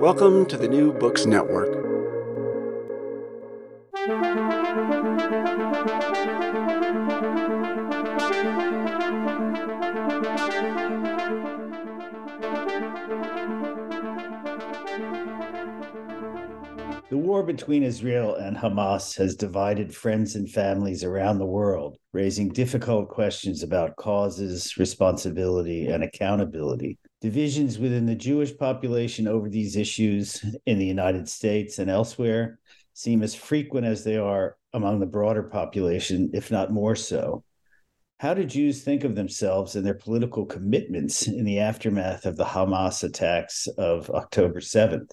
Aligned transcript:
Welcome 0.00 0.44
to 0.46 0.58
the 0.58 0.68
New 0.68 0.92
Books 0.92 1.24
Network. 1.24 1.72
The 17.08 17.16
war 17.16 17.42
between 17.42 17.82
Israel 17.82 18.34
and 18.34 18.54
Hamas 18.54 19.16
has 19.16 19.34
divided 19.34 19.94
friends 19.94 20.34
and 20.34 20.50
families 20.50 21.04
around 21.04 21.38
the 21.38 21.46
world, 21.46 21.96
raising 22.12 22.50
difficult 22.50 23.08
questions 23.08 23.62
about 23.62 23.96
causes, 23.96 24.76
responsibility, 24.76 25.86
and 25.86 26.04
accountability. 26.04 26.98
Divisions 27.20 27.78
within 27.78 28.06
the 28.06 28.14
Jewish 28.14 28.56
population 28.56 29.26
over 29.26 29.48
these 29.48 29.76
issues 29.76 30.44
in 30.66 30.78
the 30.78 30.86
United 30.86 31.28
States 31.28 31.78
and 31.78 31.90
elsewhere 31.90 32.58
seem 32.92 33.22
as 33.22 33.34
frequent 33.34 33.86
as 33.86 34.04
they 34.04 34.16
are 34.16 34.56
among 34.72 35.00
the 35.00 35.06
broader 35.06 35.42
population, 35.42 36.30
if 36.34 36.50
not 36.50 36.72
more 36.72 36.94
so. 36.94 37.42
How 38.18 38.34
do 38.34 38.44
Jews 38.44 38.82
think 38.82 39.04
of 39.04 39.14
themselves 39.14 39.76
and 39.76 39.84
their 39.84 39.94
political 39.94 40.46
commitments 40.46 41.26
in 41.26 41.44
the 41.44 41.60
aftermath 41.60 42.26
of 42.26 42.36
the 42.36 42.44
Hamas 42.44 43.02
attacks 43.02 43.66
of 43.78 44.10
October 44.10 44.60
7th? 44.60 45.10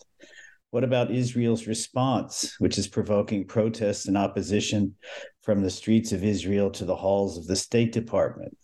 What 0.72 0.84
about 0.84 1.12
Israel's 1.12 1.68
response, 1.68 2.56
which 2.60 2.78
is 2.78 2.88
provoking 2.88 3.46
protests 3.46 4.08
and 4.08 4.18
opposition 4.18 4.96
from 5.42 5.62
the 5.62 5.70
streets 5.70 6.12
of 6.12 6.24
Israel 6.24 6.72
to 6.72 6.86
the 6.86 6.96
halls 6.96 7.38
of 7.38 7.48
the 7.48 7.56
State 7.56 7.92
Department? 7.92 8.58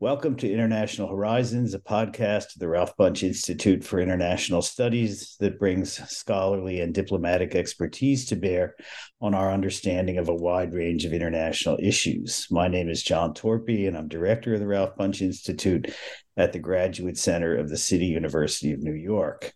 Welcome 0.00 0.36
to 0.36 0.50
International 0.50 1.08
Horizons, 1.08 1.74
a 1.74 1.78
podcast 1.78 2.54
of 2.54 2.60
the 2.60 2.68
Ralph 2.68 2.96
Bunche 2.96 3.22
Institute 3.22 3.84
for 3.84 4.00
International 4.00 4.62
Studies 4.62 5.36
that 5.40 5.58
brings 5.58 5.92
scholarly 6.10 6.80
and 6.80 6.94
diplomatic 6.94 7.54
expertise 7.54 8.24
to 8.28 8.36
bear 8.36 8.76
on 9.20 9.34
our 9.34 9.52
understanding 9.52 10.16
of 10.16 10.30
a 10.30 10.34
wide 10.34 10.72
range 10.72 11.04
of 11.04 11.12
international 11.12 11.76
issues. 11.82 12.46
My 12.50 12.66
name 12.66 12.88
is 12.88 13.02
John 13.02 13.34
Torpey, 13.34 13.86
and 13.88 13.94
I'm 13.94 14.08
director 14.08 14.54
of 14.54 14.60
the 14.60 14.66
Ralph 14.66 14.96
Bunche 14.96 15.20
Institute 15.20 15.94
at 16.34 16.54
the 16.54 16.58
Graduate 16.58 17.18
Center 17.18 17.58
of 17.58 17.68
the 17.68 17.76
City 17.76 18.06
University 18.06 18.72
of 18.72 18.82
New 18.82 18.94
York. 18.94 19.52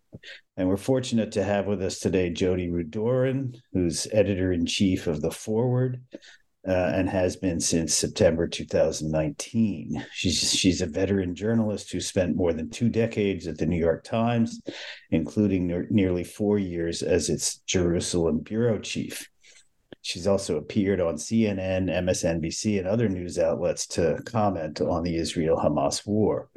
And 0.59 0.69
we're 0.69 0.77
fortunate 0.77 1.33
to 1.33 1.43
have 1.43 1.65
with 1.65 1.83
us 1.83 2.01
today 2.01 2.29
Jodi 2.29 2.69
Rudoren, 2.69 3.57
who's 3.73 4.07
editor 4.13 4.53
in 4.53 4.67
chief 4.67 5.07
of 5.07 5.23
The 5.23 5.31
Forward, 5.31 6.03
uh, 6.67 6.93
and 6.95 7.09
has 7.09 7.37
been 7.37 7.61
since 7.61 7.95
September 7.95 8.49
2019. 8.49 10.05
She's 10.13 10.53
she's 10.53 10.81
a 10.81 10.87
veteran 10.87 11.35
journalist 11.35 11.93
who 11.93 12.01
spent 12.01 12.37
more 12.37 12.53
than 12.53 12.71
two 12.71 12.89
decades 12.89 13.47
at 13.47 13.59
the 13.59 13.67
New 13.67 13.79
York 13.79 14.05
Times, 14.05 14.63
including 15.11 15.67
ne- 15.67 15.87
nearly 15.91 16.25
four 16.25 16.59
years 16.59 17.03
as 17.03 17.29
its 17.29 17.59
Jerusalem 17.67 18.39
bureau 18.39 18.79
chief. 18.79 19.29
She's 20.01 20.27
also 20.27 20.59
appeared 20.59 21.01
on 21.01 21.17
CNN, 21.17 21.89
MSNBC, 21.89 22.79
and 22.79 22.87
other 22.87 23.09
news 23.09 23.39
outlets 23.39 23.87
to 23.89 24.21
comment 24.27 24.81
on 24.81 25.03
the 25.03 25.17
Israel 25.17 25.57
Hamas 25.57 26.07
war. 26.07 26.51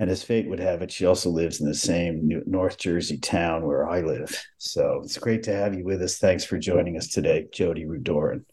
And 0.00 0.10
as 0.10 0.22
fate 0.22 0.48
would 0.48 0.60
have 0.60 0.80
it, 0.82 0.92
she 0.92 1.04
also 1.04 1.28
lives 1.28 1.60
in 1.60 1.66
the 1.66 1.74
same 1.74 2.30
North 2.46 2.78
Jersey 2.78 3.18
town 3.18 3.66
where 3.66 3.88
I 3.88 4.02
live. 4.02 4.44
So 4.58 5.00
it's 5.02 5.18
great 5.18 5.42
to 5.44 5.52
have 5.52 5.74
you 5.74 5.84
with 5.84 6.00
us. 6.02 6.18
Thanks 6.18 6.44
for 6.44 6.56
joining 6.56 6.96
us 6.96 7.08
today, 7.08 7.48
Jodi 7.52 7.84
Rudoren. 7.84 8.44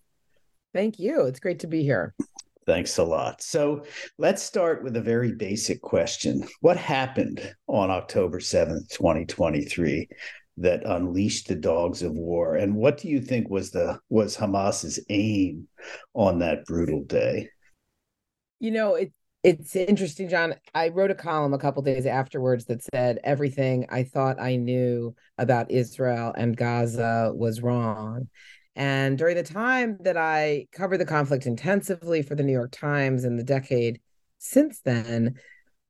Thank 0.75 0.99
you. 0.99 1.21
It's 1.21 1.39
great 1.39 1.59
to 1.59 1.67
be 1.67 1.83
here. 1.83 2.13
Thanks 2.65 2.97
a 2.97 3.03
lot. 3.03 3.41
So 3.41 3.85
let's 4.17 4.43
start 4.43 4.83
with 4.83 4.97
a 4.97 5.01
very 5.01 5.31
basic 5.31 5.81
question. 5.81 6.45
What 6.59 6.75
happened 6.75 7.55
on 7.67 7.89
October 7.89 8.39
7th, 8.39 8.89
2023? 8.89 10.09
that 10.57 10.85
unleashed 10.85 11.49
the 11.49 11.55
dogs 11.55 12.01
of 12.01 12.13
war 12.13 12.55
and 12.55 12.73
what 12.73 12.97
do 12.97 13.09
you 13.09 13.19
think 13.19 13.49
was 13.49 13.71
the 13.71 13.99
was 14.07 14.37
hamas's 14.37 14.97
aim 15.09 15.67
on 16.13 16.39
that 16.39 16.63
brutal 16.63 17.03
day 17.03 17.49
you 18.61 18.71
know 18.71 18.95
it 18.95 19.11
it's 19.43 19.75
interesting 19.75 20.29
john 20.29 20.55
i 20.73 20.87
wrote 20.87 21.11
a 21.11 21.15
column 21.15 21.53
a 21.53 21.57
couple 21.57 21.81
days 21.81 22.05
afterwards 22.05 22.63
that 22.63 22.81
said 22.93 23.19
everything 23.25 23.85
i 23.89 24.01
thought 24.01 24.39
i 24.39 24.55
knew 24.55 25.13
about 25.37 25.69
israel 25.71 26.33
and 26.37 26.55
gaza 26.55 27.33
was 27.35 27.61
wrong 27.61 28.25
and 28.75 29.17
during 29.17 29.35
the 29.35 29.43
time 29.43 29.97
that 30.01 30.17
I 30.17 30.67
covered 30.71 30.97
the 30.97 31.05
conflict 31.05 31.45
intensively 31.45 32.21
for 32.21 32.35
the 32.35 32.43
New 32.43 32.51
York 32.51 32.71
Times 32.71 33.23
and 33.23 33.39
the 33.39 33.43
decade 33.43 34.01
since 34.37 34.81
then, 34.81 35.35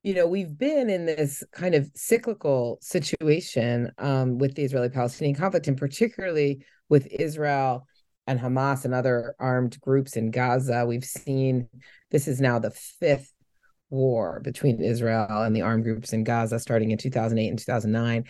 you 0.02 0.14
know, 0.14 0.26
we've 0.26 0.56
been 0.56 0.88
in 0.88 1.04
this 1.04 1.42
kind 1.52 1.74
of 1.74 1.90
cyclical 1.96 2.78
situation 2.80 3.90
um, 3.98 4.38
with 4.38 4.54
the 4.54 4.62
Israeli 4.62 4.88
Palestinian 4.88 5.34
conflict, 5.34 5.66
and 5.66 5.76
particularly 5.76 6.64
with 6.88 7.06
Israel 7.08 7.86
and 8.28 8.38
Hamas 8.38 8.84
and 8.84 8.94
other 8.94 9.34
armed 9.40 9.80
groups 9.80 10.16
in 10.16 10.30
Gaza. 10.30 10.86
We've 10.86 11.04
seen 11.04 11.68
this 12.10 12.28
is 12.28 12.40
now 12.40 12.60
the 12.60 12.70
fifth 12.70 13.32
war 13.90 14.40
between 14.44 14.80
Israel 14.80 15.42
and 15.42 15.54
the 15.54 15.62
armed 15.62 15.84
groups 15.84 16.12
in 16.12 16.24
Gaza 16.24 16.58
starting 16.58 16.90
in 16.90 16.98
2008 16.98 17.48
and 17.48 17.58
2009. 17.58 18.24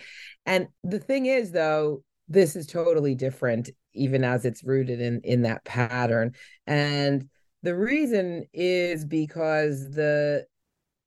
And 0.45 0.67
the 0.83 0.99
thing 0.99 1.27
is, 1.27 1.51
though, 1.51 2.03
this 2.27 2.55
is 2.55 2.67
totally 2.67 3.15
different 3.15 3.69
even 3.97 4.23
as 4.23 4.45
it's 4.45 4.63
rooted 4.63 5.01
in 5.01 5.21
in 5.23 5.41
that 5.41 5.63
pattern 5.65 6.33
and 6.65 7.27
the 7.63 7.75
reason 7.75 8.45
is 8.53 9.03
because 9.03 9.91
the 9.91 10.45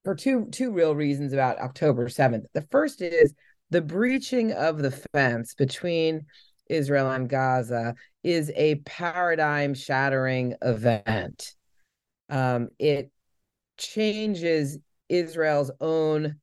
for 0.04 0.14
two 0.14 0.46
two 0.50 0.72
real 0.72 0.94
reasons 0.94 1.32
about 1.32 1.58
October 1.58 2.06
7th. 2.08 2.44
The 2.54 2.66
first 2.70 3.02
is 3.02 3.34
the 3.70 3.82
breaching 3.82 4.52
of 4.52 4.78
the 4.78 4.90
fence 4.90 5.54
between 5.54 6.26
Israel 6.68 7.10
and 7.10 7.28
Gaza 7.28 7.94
is 8.22 8.52
a 8.54 8.76
paradigm 8.86 9.74
shattering 9.74 10.54
event. 10.62 11.54
Um, 12.28 12.68
it 12.78 13.10
changes 13.76 14.78
Israel's 15.08 15.70
own 15.80 16.36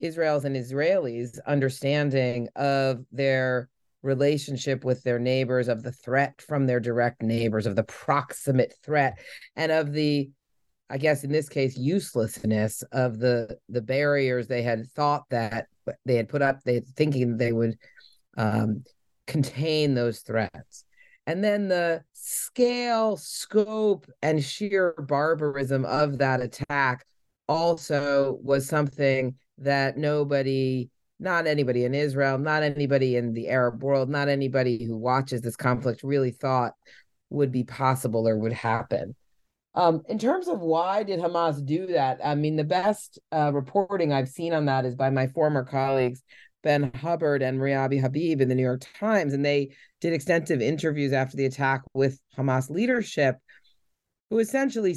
Israel's 0.00 0.44
and 0.44 0.56
Israelis' 0.56 1.38
understanding 1.46 2.48
of 2.56 3.04
their 3.12 3.69
relationship 4.02 4.84
with 4.84 5.02
their 5.02 5.18
neighbors, 5.18 5.68
of 5.68 5.82
the 5.82 5.92
threat 5.92 6.40
from 6.40 6.66
their 6.66 6.80
direct 6.80 7.22
neighbors, 7.22 7.66
of 7.66 7.76
the 7.76 7.84
proximate 7.84 8.74
threat, 8.82 9.18
and 9.56 9.70
of 9.70 9.92
the, 9.92 10.30
I 10.88 10.98
guess 10.98 11.24
in 11.24 11.32
this 11.32 11.48
case, 11.48 11.76
uselessness 11.76 12.82
of 12.92 13.18
the 13.18 13.58
the 13.68 13.82
barriers 13.82 14.46
they 14.46 14.62
had 14.62 14.90
thought 14.92 15.24
that 15.30 15.66
they 16.04 16.16
had 16.16 16.28
put 16.28 16.42
up, 16.42 16.62
they 16.64 16.80
thinking 16.80 17.36
they 17.36 17.52
would 17.52 17.76
um, 18.36 18.84
contain 19.26 19.94
those 19.94 20.20
threats. 20.20 20.84
And 21.26 21.44
then 21.44 21.68
the 21.68 22.02
scale, 22.14 23.16
scope, 23.16 24.06
and 24.22 24.42
sheer 24.42 24.94
barbarism 24.98 25.84
of 25.84 26.18
that 26.18 26.40
attack 26.40 27.04
also 27.46 28.38
was 28.42 28.66
something 28.66 29.36
that 29.58 29.96
nobody 29.96 30.88
not 31.20 31.46
anybody 31.46 31.84
in 31.84 31.94
Israel, 31.94 32.38
not 32.38 32.62
anybody 32.62 33.16
in 33.16 33.34
the 33.34 33.48
Arab 33.48 33.82
world, 33.82 34.08
not 34.08 34.28
anybody 34.28 34.84
who 34.84 34.96
watches 34.96 35.42
this 35.42 35.56
conflict 35.56 36.02
really 36.02 36.30
thought 36.30 36.72
would 37.28 37.52
be 37.52 37.62
possible 37.62 38.26
or 38.26 38.36
would 38.38 38.52
happen. 38.52 39.14
Um, 39.74 40.02
in 40.08 40.18
terms 40.18 40.48
of 40.48 40.60
why 40.60 41.04
did 41.04 41.20
Hamas 41.20 41.64
do 41.64 41.86
that? 41.88 42.18
I 42.24 42.34
mean, 42.34 42.56
the 42.56 42.64
best 42.64 43.20
uh, 43.30 43.52
reporting 43.52 44.12
I've 44.12 44.28
seen 44.28 44.52
on 44.52 44.64
that 44.64 44.84
is 44.84 44.96
by 44.96 45.10
my 45.10 45.28
former 45.28 45.64
colleagues 45.64 46.22
Ben 46.62 46.90
Hubbard 46.92 47.42
and 47.42 47.60
Riabi 47.60 48.00
Habib 48.00 48.40
in 48.40 48.48
the 48.48 48.54
New 48.54 48.62
York 48.62 48.82
Times, 48.98 49.32
and 49.32 49.44
they 49.44 49.70
did 50.00 50.12
extensive 50.12 50.60
interviews 50.60 51.12
after 51.12 51.36
the 51.36 51.46
attack 51.46 51.82
with 51.94 52.20
Hamas 52.36 52.68
leadership, 52.68 53.36
who 54.28 54.38
essentially 54.38 54.96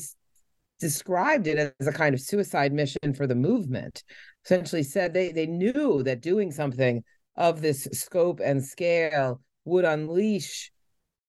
described 0.84 1.48
it 1.48 1.74
as 1.80 1.88
a 1.88 1.94
kind 1.94 2.14
of 2.14 2.20
suicide 2.20 2.74
mission 2.74 3.14
for 3.16 3.26
the 3.26 3.34
movement 3.36 4.04
essentially 4.44 4.84
said 4.84 5.14
they 5.14 5.32
they 5.32 5.46
knew 5.46 6.04
that 6.04 6.20
doing 6.20 6.52
something 6.52 7.02
of 7.38 7.62
this 7.62 7.88
scope 7.94 8.42
and 8.44 8.62
scale 8.62 9.40
would 9.64 9.86
unleash 9.86 10.74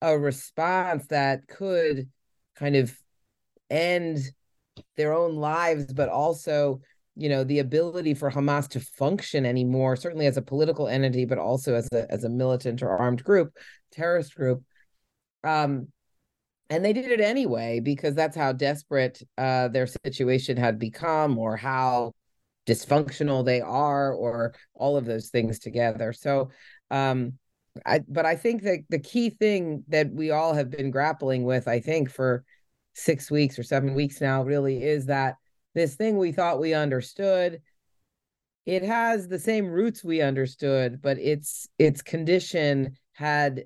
a 0.01 0.19
response 0.19 1.07
that 1.07 1.47
could 1.47 2.09
kind 2.57 2.75
of 2.75 2.93
end 3.69 4.19
their 4.97 5.13
own 5.13 5.37
lives 5.37 5.93
but 5.93 6.09
also 6.09 6.81
you 7.15 7.29
know 7.29 7.45
the 7.45 7.59
ability 7.59 8.13
for 8.13 8.29
Hamas 8.29 8.67
to 8.71 8.81
function 8.81 9.45
anymore, 9.45 9.95
certainly 9.95 10.25
as 10.25 10.35
a 10.35 10.41
political 10.41 10.89
entity, 10.89 11.23
but 11.23 11.37
also 11.37 11.73
as 11.73 11.87
a 11.93 12.11
as 12.11 12.25
a 12.25 12.29
militant 12.29 12.83
or 12.83 12.89
armed 12.89 13.23
group, 13.23 13.53
terrorist 13.93 14.35
group. 14.35 14.61
Um, 15.41 15.87
and 16.69 16.83
they 16.83 16.93
did 16.93 17.11
it 17.11 17.21
anyway 17.21 17.79
because 17.79 18.15
that's 18.15 18.35
how 18.35 18.51
desperate 18.51 19.21
uh, 19.37 19.67
their 19.67 19.87
situation 19.87 20.57
had 20.57 20.79
become, 20.79 21.37
or 21.37 21.55
how 21.57 22.13
dysfunctional 22.65 23.45
they 23.45 23.61
are, 23.61 24.13
or 24.13 24.55
all 24.73 24.97
of 24.97 25.05
those 25.05 25.29
things 25.29 25.59
together. 25.59 26.13
So, 26.13 26.49
um, 26.91 27.33
I 27.85 27.99
but 28.07 28.25
I 28.25 28.35
think 28.35 28.63
that 28.63 28.79
the 28.89 28.99
key 28.99 29.29
thing 29.29 29.83
that 29.89 30.11
we 30.11 30.31
all 30.31 30.53
have 30.53 30.71
been 30.71 30.91
grappling 30.91 31.43
with, 31.43 31.67
I 31.67 31.79
think, 31.79 32.09
for 32.09 32.43
six 32.93 33.29
weeks 33.29 33.59
or 33.59 33.63
seven 33.63 33.93
weeks 33.93 34.21
now, 34.21 34.43
really 34.43 34.83
is 34.83 35.07
that 35.07 35.35
this 35.73 35.95
thing 35.95 36.17
we 36.17 36.31
thought 36.31 36.59
we 36.59 36.73
understood 36.73 37.61
it 38.65 38.81
has 38.81 39.27
the 39.27 39.37
same 39.37 39.67
roots 39.67 40.03
we 40.03 40.21
understood 40.21 41.01
but 41.01 41.19
its 41.19 41.67
its 41.77 42.01
condition 42.01 42.97
had 43.13 43.65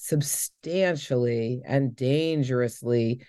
substantially 0.00 1.60
and 1.66 1.94
dangerously 1.94 3.20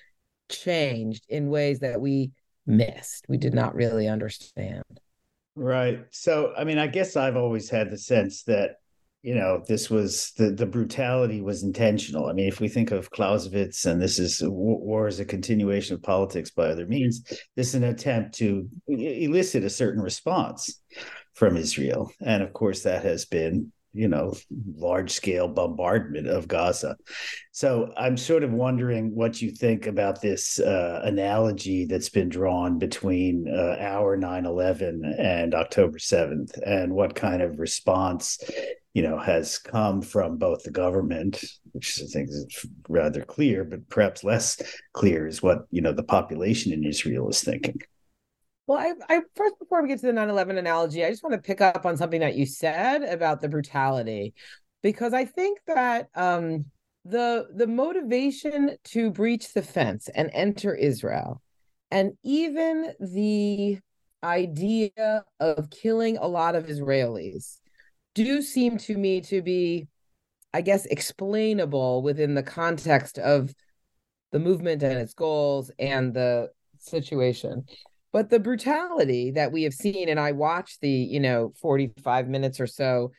changed 0.50 1.26
in 1.28 1.50
ways 1.50 1.80
that 1.80 2.00
we 2.00 2.32
missed. 2.66 3.26
We 3.28 3.38
did 3.38 3.54
not 3.54 3.76
really 3.76 4.08
understand. 4.08 4.84
Right. 5.56 6.06
So 6.12 6.54
i 6.58 6.64
mean 6.64 6.78
i 6.78 6.88
guess 6.88 7.18
i've 7.18 7.36
always 7.36 7.70
had 7.70 7.92
the 7.92 7.98
sense 7.98 8.44
that 8.44 8.78
you 9.22 9.36
know 9.36 9.64
this 9.68 9.90
was 9.90 10.32
the 10.38 10.52
the 10.52 10.66
brutality 10.66 11.42
was 11.42 11.64
intentional. 11.64 12.28
I 12.30 12.34
mean 12.34 12.48
if 12.48 12.62
we 12.62 12.70
think 12.70 12.92
of 12.92 13.12
clausewitz 13.12 13.86
and 13.86 14.02
this 14.02 14.18
is 14.18 14.42
war 14.42 15.08
as 15.08 15.20
a 15.20 15.26
continuation 15.26 15.96
of 15.96 16.02
politics 16.02 16.52
by 16.52 16.68
other 16.68 16.88
means 16.88 17.24
this 17.58 17.70
is 17.70 17.76
an 17.76 17.84
attempt 17.84 18.36
to 18.36 18.70
elicit 18.88 19.66
a 19.66 19.70
certain 19.70 20.02
response 20.02 20.82
from 21.34 21.58
israel. 21.58 22.12
And 22.22 22.42
of 22.42 22.54
course 22.54 22.84
that 22.84 23.04
has 23.04 23.26
been 23.26 23.74
you 23.94 24.08
know 24.08 24.34
large 24.76 25.12
scale 25.12 25.48
bombardment 25.48 26.28
of 26.28 26.48
gaza 26.48 26.96
so 27.52 27.92
i'm 27.98 28.18
sort 28.18 28.44
of 28.44 28.52
wondering 28.52 29.14
what 29.14 29.42
you 29.42 29.52
think 29.52 29.88
about 29.88 30.22
this 30.22 30.60
uh, 30.60 31.02
analogy 31.04 31.86
that's 31.86 32.10
been 32.10 32.30
drawn 32.30 32.80
between 32.80 33.48
uh, 33.48 33.76
our 33.80 34.18
9-11 34.18 35.20
and 35.20 35.54
october 35.54 35.98
7th 35.98 36.58
and 36.66 36.94
what 36.94 37.16
kind 37.16 37.42
of 37.42 37.60
response 37.60 38.40
you 38.94 39.04
know, 39.04 39.18
has 39.18 39.58
come 39.58 40.02
from 40.02 40.38
both 40.38 40.64
the 40.64 40.72
government, 40.72 41.44
which 41.72 42.02
I 42.04 42.08
think 42.08 42.30
is 42.30 42.66
rather 42.90 43.24
clear, 43.24 43.64
but 43.64 43.88
perhaps 43.88 44.24
less 44.24 44.62
clear 44.94 45.28
is 45.28 45.42
what, 45.42 45.66
you 45.72 45.82
know, 45.82 45.94
the 45.94 46.04
population 46.04 46.74
in 46.74 46.84
Israel 46.84 47.30
is 47.30 47.42
thinking. 47.42 47.82
Well, 48.72 48.80
I, 48.80 49.16
I 49.18 49.22
first, 49.36 49.60
before 49.60 49.82
we 49.82 49.90
get 49.90 50.00
to 50.00 50.06
the 50.06 50.14
9 50.14 50.30
11 50.30 50.58
analogy, 50.58 51.04
I 51.04 51.10
just 51.10 51.24
want 51.24 51.34
to 51.34 51.42
pick 51.42 51.60
up 51.60 51.86
on 51.86 51.98
something 51.98 52.22
that 52.22 52.36
you 52.36 52.46
said 52.46 53.04
about 53.04 53.42
the 53.42 53.50
brutality, 53.50 54.34
because 54.82 55.14
I 55.14 55.26
think 55.26 55.60
that 55.68 56.08
um, 56.16 56.64
the 57.04 57.48
the 57.54 57.68
motivation 57.68 58.78
to 58.86 59.12
breach 59.12 59.52
the 59.52 59.62
fence 59.62 60.08
and 60.16 60.30
enter 60.32 60.74
Israel, 60.74 61.42
and 61.92 62.14
even 62.24 62.94
the 63.02 63.80
idea 64.24 65.26
of 65.42 65.70
killing 65.70 66.16
a 66.16 66.28
lot 66.30 66.56
of 66.56 66.68
Israelis 66.68 67.58
do 68.16 68.42
seem 68.42 68.78
to 68.78 68.98
me 68.98 69.20
to 69.20 69.42
be, 69.42 69.90
I 70.54 70.62
guess, 70.62 70.86
explainable 70.86 72.04
within 72.04 72.36
the 72.36 72.44
context 72.44 73.20
of 73.20 73.54
the 74.32 74.40
movement 74.40 74.82
and 74.82 74.98
its 74.98 75.14
goals 75.14 75.72
and 75.78 76.14
the 76.14 76.52
situation. 76.78 77.66
But 78.14 78.30
the 78.30 78.40
brutality 78.40 79.32
that 79.32 79.52
we 79.52 79.64
have 79.64 79.74
seen, 79.74 80.10
and 80.10 80.20
I 80.20 80.34
watched 80.34 80.82
the, 80.82 80.90
you 80.90 81.20
know, 81.20 81.54
45 81.62 82.28
minutes 82.28 82.60
or 82.60 82.68
so 82.68 83.12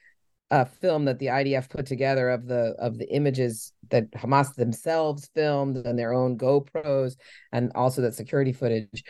uh, 0.50 0.67
film 0.67 1.06
that 1.06 1.19
the 1.19 1.27
IDF 1.27 1.71
put 1.71 1.87
together 1.87 2.29
of 2.29 2.47
the 2.47 2.75
of 2.79 2.99
the 2.99 3.11
images 3.11 3.73
that 3.91 4.11
Hamas 4.12 4.55
themselves 4.55 5.31
filmed 5.35 5.77
and 5.79 5.99
their 5.99 6.12
own 6.12 6.37
GoPros, 6.37 7.17
and 7.53 7.73
also 7.75 8.03
that 8.03 8.15
security 8.15 8.53
footage 8.53 9.03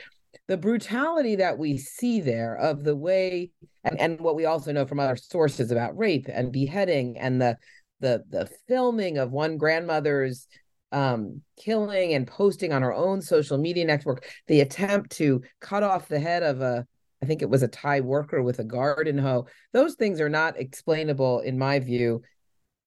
the 0.49 0.57
brutality 0.57 1.37
that 1.37 1.59
we 1.59 1.79
see 1.79 2.21
there 2.21 2.57
of 2.57 2.85
the 2.85 2.97
way 2.97 3.51
and, 3.85 4.01
and 4.01 4.21
what 4.21 4.37
we 4.37 4.45
also 4.45 4.73
know 4.73 4.87
from 4.87 5.01
other 5.01 5.17
sources 5.17 5.71
about 5.71 5.97
rape 5.97 6.27
and 6.29 6.53
beheading 6.53 7.19
and 7.19 7.41
the 7.41 7.57
the 8.01 8.23
the 8.31 8.49
filming 8.67 9.19
of 9.19 9.31
one 9.31 9.57
grandmother's 9.57 10.49
um, 10.93 11.43
killing 11.57 12.15
and 12.15 12.27
posting 12.27 12.73
on 12.73 12.83
her 12.83 12.93
own 12.93 13.21
social 13.21 13.59
media 13.59 13.85
network 13.85 14.25
the 14.47 14.61
attempt 14.61 15.11
to 15.11 15.43
cut 15.61 15.83
off 15.83 16.09
the 16.09 16.21
head 16.21 16.43
of 16.43 16.61
a 16.61 16.87
i 17.23 17.27
think 17.27 17.43
it 17.43 17.51
was 17.51 17.63
a 17.63 17.69
thai 17.69 18.01
worker 18.01 18.43
with 18.43 18.59
a 18.59 18.65
garden 18.65 19.19
hoe 19.19 19.47
those 19.73 19.95
things 19.95 20.21
are 20.21 20.29
not 20.29 20.59
explainable 20.59 21.41
in 21.41 21.59
my 21.59 21.79
view 21.79 22.23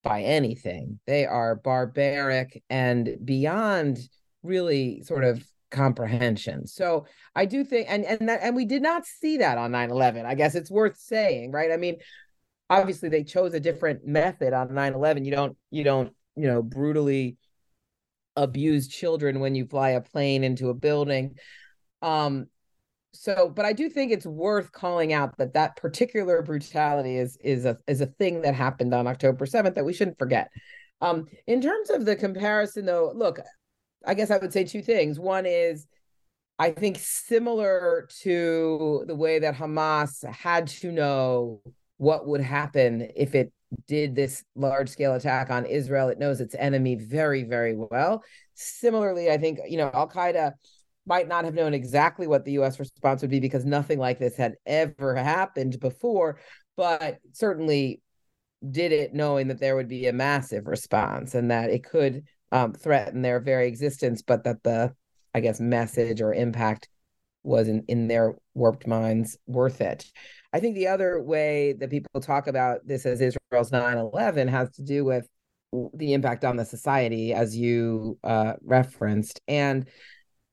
by 0.03 0.21
anything 0.21 0.99
they 1.07 1.25
are 1.25 1.55
barbaric 1.55 2.63
and 2.69 3.17
beyond 3.23 3.97
really 4.43 5.01
sort 5.03 5.23
of 5.23 5.43
comprehension. 5.71 6.65
So 6.65 7.05
I 7.35 7.45
do 7.45 7.63
think 7.63 7.87
and 7.89 8.05
and 8.05 8.29
that 8.29 8.39
and 8.41 8.55
we 8.55 8.65
did 8.65 8.81
not 8.81 9.05
see 9.05 9.37
that 9.37 9.57
on 9.57 9.71
9/11. 9.71 10.25
I 10.25 10.35
guess 10.35 10.55
it's 10.55 10.71
worth 10.71 10.97
saying, 10.97 11.51
right? 11.51 11.71
I 11.71 11.77
mean, 11.77 11.97
obviously 12.69 13.09
they 13.09 13.23
chose 13.23 13.53
a 13.53 13.59
different 13.59 14.05
method 14.07 14.53
on 14.53 14.69
9/11. 14.69 15.25
You 15.25 15.31
don't 15.31 15.57
you 15.69 15.83
don't, 15.83 16.13
you 16.35 16.47
know, 16.47 16.61
brutally 16.61 17.37
abuse 18.35 18.87
children 18.87 19.39
when 19.39 19.55
you 19.55 19.65
fly 19.65 19.91
a 19.91 20.01
plane 20.01 20.43
into 20.43 20.69
a 20.69 20.73
building. 20.73 21.35
Um 22.01 22.47
so 23.13 23.49
but 23.49 23.65
I 23.65 23.73
do 23.73 23.89
think 23.89 24.11
it's 24.11 24.25
worth 24.25 24.71
calling 24.71 25.13
out 25.13 25.37
that 25.37 25.53
that 25.53 25.77
particular 25.77 26.41
brutality 26.41 27.17
is 27.17 27.37
is 27.41 27.65
a 27.65 27.77
is 27.87 28.01
a 28.01 28.07
thing 28.07 28.41
that 28.41 28.55
happened 28.55 28.93
on 28.93 29.07
October 29.07 29.45
7th 29.45 29.75
that 29.75 29.85
we 29.85 29.93
shouldn't 29.93 30.19
forget. 30.19 30.49
Um, 31.01 31.25
in 31.45 31.61
terms 31.61 31.89
of 31.89 32.05
the 32.05 32.15
comparison, 32.15 32.85
though, 32.85 33.11
look, 33.13 33.39
I 34.05 34.13
guess 34.13 34.31
I 34.31 34.37
would 34.37 34.53
say 34.53 34.63
two 34.63 34.81
things. 34.81 35.19
One 35.19 35.45
is 35.45 35.87
I 36.57 36.71
think 36.71 36.97
similar 36.99 38.07
to 38.21 39.03
the 39.07 39.15
way 39.15 39.39
that 39.39 39.55
Hamas 39.55 40.23
had 40.23 40.67
to 40.67 40.91
know 40.91 41.61
what 41.97 42.27
would 42.27 42.41
happen 42.41 43.09
if 43.15 43.35
it 43.35 43.51
did 43.87 44.15
this 44.15 44.43
large 44.55 44.89
scale 44.89 45.15
attack 45.15 45.49
on 45.49 45.65
Israel. 45.65 46.09
It 46.09 46.19
knows 46.19 46.41
its 46.41 46.55
enemy 46.55 46.95
very, 46.95 47.43
very 47.43 47.75
well. 47.75 48.23
Similarly, 48.53 49.31
I 49.31 49.37
think, 49.37 49.59
you 49.67 49.77
know, 49.77 49.91
Al 49.93 50.09
Qaeda 50.09 50.53
might 51.05 51.27
not 51.27 51.45
have 51.45 51.53
known 51.53 51.73
exactly 51.73 52.27
what 52.27 52.45
the 52.45 52.53
US 52.53 52.79
response 52.79 53.21
would 53.21 53.31
be 53.31 53.39
because 53.39 53.65
nothing 53.65 53.99
like 53.99 54.19
this 54.19 54.35
had 54.35 54.55
ever 54.65 55.15
happened 55.15 55.79
before, 55.79 56.39
but 56.75 57.19
certainly 57.33 58.01
did 58.71 58.91
it 58.91 59.13
knowing 59.13 59.47
that 59.49 59.59
there 59.59 59.75
would 59.75 59.87
be 59.87 60.07
a 60.07 60.13
massive 60.13 60.67
response 60.67 61.35
and 61.35 61.51
that 61.51 61.69
it 61.69 61.83
could 61.83 62.23
um, 62.51 62.73
threaten 62.73 63.21
their 63.21 63.39
very 63.39 63.67
existence, 63.67 64.21
but 64.21 64.43
that 64.45 64.63
the, 64.63 64.93
I 65.33 65.39
guess, 65.41 65.59
message 65.59 66.21
or 66.21 66.33
impact 66.33 66.89
was 67.43 67.67
in, 67.67 67.83
in 67.87 68.07
their 68.07 68.35
warped 68.53 68.87
minds 68.87 69.37
worth 69.45 69.81
it. 69.81 70.05
I 70.55 70.61
think 70.61 70.75
the 70.75 70.87
other 70.87 71.21
way 71.21 71.73
that 71.73 71.89
people 71.89 72.21
talk 72.21 72.47
about 72.47 72.87
this 72.87 73.05
as 73.05 73.19
Israel's 73.19 73.73
9 73.73 73.97
11 73.97 74.47
has 74.47 74.71
to 74.77 74.83
do 74.83 75.03
with 75.03 75.27
the 75.93 76.13
impact 76.13 76.45
on 76.45 76.55
the 76.55 76.63
society, 76.63 77.33
as 77.33 77.57
you 77.57 78.17
uh, 78.23 78.53
referenced. 78.63 79.41
And, 79.49 79.85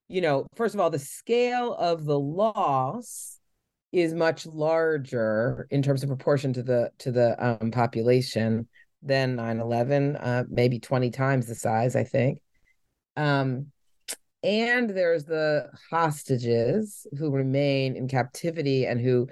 you 0.08 0.20
know, 0.20 0.48
first 0.56 0.74
of 0.74 0.80
all, 0.80 0.90
the 0.90 0.98
scale 0.98 1.74
of 1.74 2.04
the 2.04 2.18
loss 2.18 3.38
is 3.92 4.12
much 4.12 4.44
larger 4.44 5.68
in 5.70 5.82
terms 5.82 6.02
of 6.02 6.08
proportion 6.08 6.52
to 6.54 6.64
the 6.64 6.90
to 6.98 7.12
the 7.12 7.36
um, 7.62 7.70
population 7.70 8.66
than 9.04 9.36
9-11 9.36 10.16
uh, 10.18 10.44
maybe 10.48 10.80
20 10.80 11.10
times 11.10 11.46
the 11.46 11.54
size 11.54 11.94
i 11.94 12.02
think 12.04 12.38
um, 13.16 13.66
and 14.42 14.88
there's 14.88 15.24
the 15.24 15.68
hostages 15.90 17.06
who 17.18 17.30
remain 17.30 17.94
in 17.96 18.08
captivity 18.08 18.86
and 18.86 18.98
who 18.98 19.28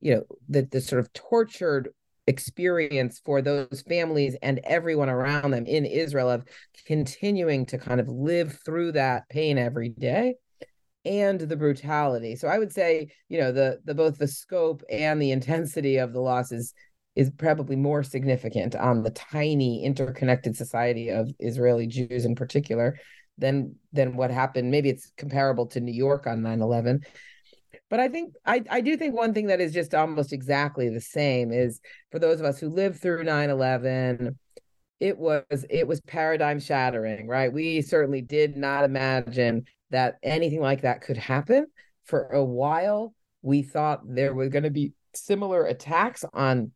you 0.00 0.14
know 0.14 0.22
the, 0.48 0.62
the 0.70 0.80
sort 0.80 1.00
of 1.00 1.12
tortured 1.12 1.88
experience 2.26 3.20
for 3.24 3.40
those 3.40 3.82
families 3.88 4.36
and 4.42 4.60
everyone 4.64 5.08
around 5.08 5.50
them 5.50 5.64
in 5.64 5.86
israel 5.86 6.30
of 6.30 6.44
continuing 6.86 7.64
to 7.64 7.78
kind 7.78 8.00
of 8.00 8.08
live 8.08 8.58
through 8.64 8.92
that 8.92 9.28
pain 9.30 9.56
every 9.56 9.88
day 9.88 10.34
and 11.04 11.40
the 11.40 11.56
brutality 11.56 12.36
so 12.36 12.46
i 12.48 12.58
would 12.58 12.72
say 12.72 13.08
you 13.28 13.38
know 13.38 13.50
the 13.50 13.78
the 13.84 13.94
both 13.94 14.18
the 14.18 14.28
scope 14.28 14.82
and 14.90 15.22
the 15.22 15.30
intensity 15.32 15.96
of 15.96 16.12
the 16.12 16.20
losses 16.20 16.74
is 17.18 17.30
probably 17.36 17.74
more 17.74 18.04
significant 18.04 18.76
on 18.76 19.02
the 19.02 19.10
tiny 19.10 19.82
interconnected 19.82 20.56
society 20.56 21.08
of 21.08 21.28
Israeli 21.40 21.88
Jews 21.88 22.24
in 22.24 22.36
particular 22.36 22.96
than 23.38 23.74
than 23.92 24.16
what 24.16 24.30
happened. 24.30 24.70
Maybe 24.70 24.88
it's 24.88 25.10
comparable 25.16 25.66
to 25.66 25.80
New 25.80 25.92
York 25.92 26.28
on 26.28 26.42
9-11. 26.42 27.04
But 27.90 28.00
I 28.00 28.08
think 28.08 28.34
I, 28.44 28.62
I 28.70 28.80
do 28.80 28.96
think 28.96 29.14
one 29.14 29.32
thing 29.32 29.46
that 29.46 29.60
is 29.60 29.72
just 29.72 29.94
almost 29.94 30.32
exactly 30.32 30.88
the 30.88 31.00
same 31.00 31.52
is 31.52 31.80
for 32.10 32.18
those 32.18 32.40
of 32.40 32.46
us 32.46 32.58
who 32.58 32.68
lived 32.68 33.00
through 33.00 33.24
9-11, 33.24 34.36
it 35.00 35.16
was 35.16 35.42
it 35.70 35.86
was 35.86 36.00
paradigm 36.02 36.60
shattering, 36.60 37.26
right? 37.28 37.52
We 37.52 37.82
certainly 37.82 38.20
did 38.20 38.56
not 38.56 38.84
imagine 38.84 39.64
that 39.90 40.16
anything 40.22 40.60
like 40.60 40.82
that 40.82 41.00
could 41.00 41.16
happen 41.16 41.66
for 42.04 42.28
a 42.28 42.44
while 42.44 43.14
we 43.42 43.62
thought 43.62 44.00
there 44.04 44.34
were 44.34 44.48
going 44.48 44.64
to 44.64 44.70
be 44.70 44.92
similar 45.14 45.64
attacks 45.64 46.24
on 46.34 46.72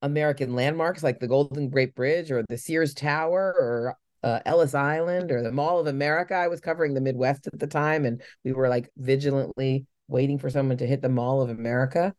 American 0.00 0.54
landmarks 0.54 1.02
like 1.02 1.20
the 1.20 1.28
Golden 1.28 1.70
Gate 1.70 1.94
Bridge 1.94 2.30
or 2.30 2.44
the 2.48 2.58
Sears 2.58 2.94
Tower 2.94 3.54
or 3.58 3.96
uh, 4.22 4.40
Ellis 4.46 4.74
Island 4.74 5.30
or 5.30 5.42
the 5.42 5.52
Mall 5.52 5.78
of 5.78 5.86
America. 5.86 6.34
I 6.34 6.48
was 6.48 6.60
covering 6.60 6.94
the 6.94 7.00
Midwest 7.00 7.46
at 7.46 7.58
the 7.58 7.66
time, 7.66 8.04
and 8.04 8.22
we 8.44 8.52
were 8.52 8.68
like 8.68 8.90
vigilantly 8.96 9.86
waiting 10.12 10.38
for 10.38 10.50
someone 10.50 10.76
to 10.78 10.86
hit 10.86 11.02
the 11.02 11.08
Mall 11.08 11.42
of 11.42 11.50
America. 11.50 12.14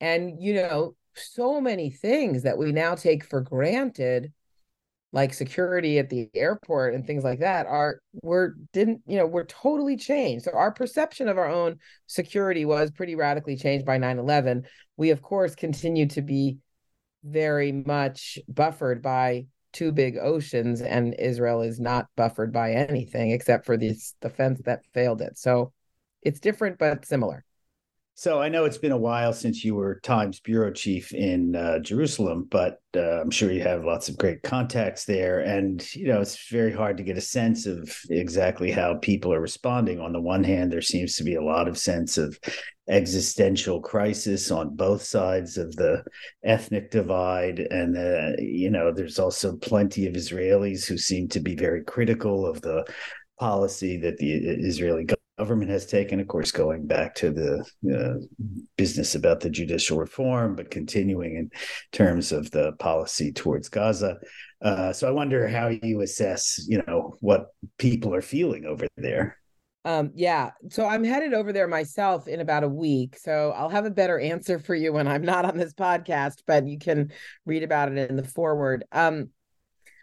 And, 0.00 0.40
you 0.40 0.54
know, 0.54 0.94
so 1.14 1.60
many 1.60 1.90
things 1.90 2.44
that 2.44 2.56
we 2.56 2.72
now 2.72 2.94
take 2.94 3.24
for 3.24 3.40
granted 3.40 4.32
like 5.12 5.32
security 5.32 5.98
at 5.98 6.10
the 6.10 6.28
airport 6.34 6.94
and 6.94 7.06
things 7.06 7.24
like 7.24 7.40
that 7.40 7.66
are 7.66 8.00
we're 8.22 8.52
didn't 8.74 9.00
you 9.06 9.16
know 9.16 9.26
we're 9.26 9.46
totally 9.46 9.96
changed. 9.96 10.44
So 10.44 10.52
our 10.52 10.70
perception 10.70 11.28
of 11.28 11.38
our 11.38 11.48
own 11.48 11.78
security 12.06 12.64
was 12.64 12.90
pretty 12.90 13.14
radically 13.14 13.56
changed 13.56 13.86
by 13.86 13.98
9-11 13.98 14.66
we 14.98 15.10
of 15.10 15.22
course 15.22 15.54
continue 15.54 16.06
to 16.08 16.20
be 16.20 16.58
very 17.24 17.72
much 17.72 18.38
buffered 18.48 19.00
by 19.02 19.46
two 19.72 19.92
big 19.92 20.18
oceans 20.18 20.82
and 20.82 21.14
israel 21.18 21.62
is 21.62 21.80
not 21.80 22.06
buffered 22.16 22.52
by 22.52 22.72
anything 22.72 23.30
except 23.30 23.64
for 23.64 23.76
this 23.76 24.14
defense 24.20 24.60
that 24.64 24.84
failed 24.92 25.22
it. 25.22 25.38
So 25.38 25.72
it's 26.28 26.40
different 26.40 26.78
but 26.78 27.06
similar. 27.06 27.44
So 28.14 28.40
I 28.40 28.48
know 28.48 28.64
it's 28.64 28.78
been 28.78 28.90
a 28.90 28.98
while 28.98 29.32
since 29.32 29.64
you 29.64 29.76
were 29.76 30.00
Times 30.00 30.40
bureau 30.40 30.72
chief 30.72 31.14
in 31.14 31.54
uh, 31.54 31.78
Jerusalem, 31.78 32.48
but 32.50 32.80
uh, 32.96 33.20
I'm 33.20 33.30
sure 33.30 33.52
you 33.52 33.62
have 33.62 33.84
lots 33.84 34.08
of 34.08 34.18
great 34.18 34.42
contacts 34.42 35.04
there, 35.04 35.38
and 35.38 35.86
you 35.94 36.08
know 36.08 36.20
it's 36.20 36.48
very 36.50 36.72
hard 36.72 36.96
to 36.96 37.04
get 37.04 37.16
a 37.16 37.20
sense 37.20 37.64
of 37.64 37.96
exactly 38.10 38.72
how 38.72 38.96
people 38.96 39.32
are 39.32 39.40
responding. 39.40 40.00
On 40.00 40.12
the 40.12 40.20
one 40.20 40.42
hand, 40.42 40.72
there 40.72 40.82
seems 40.82 41.14
to 41.14 41.22
be 41.22 41.36
a 41.36 41.44
lot 41.44 41.68
of 41.68 41.78
sense 41.78 42.18
of 42.18 42.36
existential 42.88 43.80
crisis 43.80 44.50
on 44.50 44.74
both 44.74 45.02
sides 45.02 45.56
of 45.56 45.76
the 45.76 46.02
ethnic 46.42 46.90
divide, 46.90 47.60
and 47.60 47.96
uh, 47.96 48.32
you 48.40 48.68
know 48.68 48.90
there's 48.90 49.20
also 49.20 49.56
plenty 49.58 50.08
of 50.08 50.14
Israelis 50.14 50.88
who 50.88 50.98
seem 50.98 51.28
to 51.28 51.38
be 51.38 51.54
very 51.54 51.84
critical 51.84 52.46
of 52.46 52.60
the 52.62 52.84
policy 53.38 53.96
that 53.98 54.18
the 54.18 54.32
Israeli 54.32 55.04
government 55.38 55.70
has 55.70 55.86
taken, 55.86 56.20
of 56.20 56.26
course, 56.26 56.50
going 56.50 56.86
back 56.86 57.14
to 57.16 57.30
the 57.30 57.64
uh, 57.94 58.46
business 58.76 59.14
about 59.14 59.40
the 59.40 59.50
judicial 59.50 59.98
reform, 59.98 60.56
but 60.56 60.70
continuing 60.70 61.36
in 61.36 61.50
terms 61.92 62.32
of 62.32 62.50
the 62.50 62.72
policy 62.78 63.32
towards 63.32 63.68
Gaza. 63.68 64.16
Uh, 64.60 64.92
so 64.92 65.06
I 65.08 65.12
wonder 65.12 65.46
how 65.46 65.68
you 65.68 66.00
assess, 66.00 66.64
you 66.66 66.82
know, 66.86 67.14
what 67.20 67.48
people 67.78 68.14
are 68.14 68.22
feeling 68.22 68.64
over 68.64 68.86
there. 68.96 69.38
Um, 69.84 70.10
yeah. 70.14 70.50
So 70.70 70.84
I'm 70.84 71.04
headed 71.04 71.32
over 71.32 71.52
there 71.52 71.68
myself 71.68 72.28
in 72.28 72.40
about 72.40 72.64
a 72.64 72.68
week. 72.68 73.16
So 73.16 73.52
I'll 73.56 73.70
have 73.70 73.86
a 73.86 73.90
better 73.90 74.18
answer 74.18 74.58
for 74.58 74.74
you 74.74 74.92
when 74.92 75.06
I'm 75.06 75.22
not 75.22 75.44
on 75.44 75.56
this 75.56 75.72
podcast, 75.72 76.42
but 76.46 76.66
you 76.66 76.78
can 76.78 77.12
read 77.46 77.62
about 77.62 77.92
it 77.92 78.10
in 78.10 78.16
the 78.16 78.24
forward. 78.24 78.84
Um, 78.92 79.30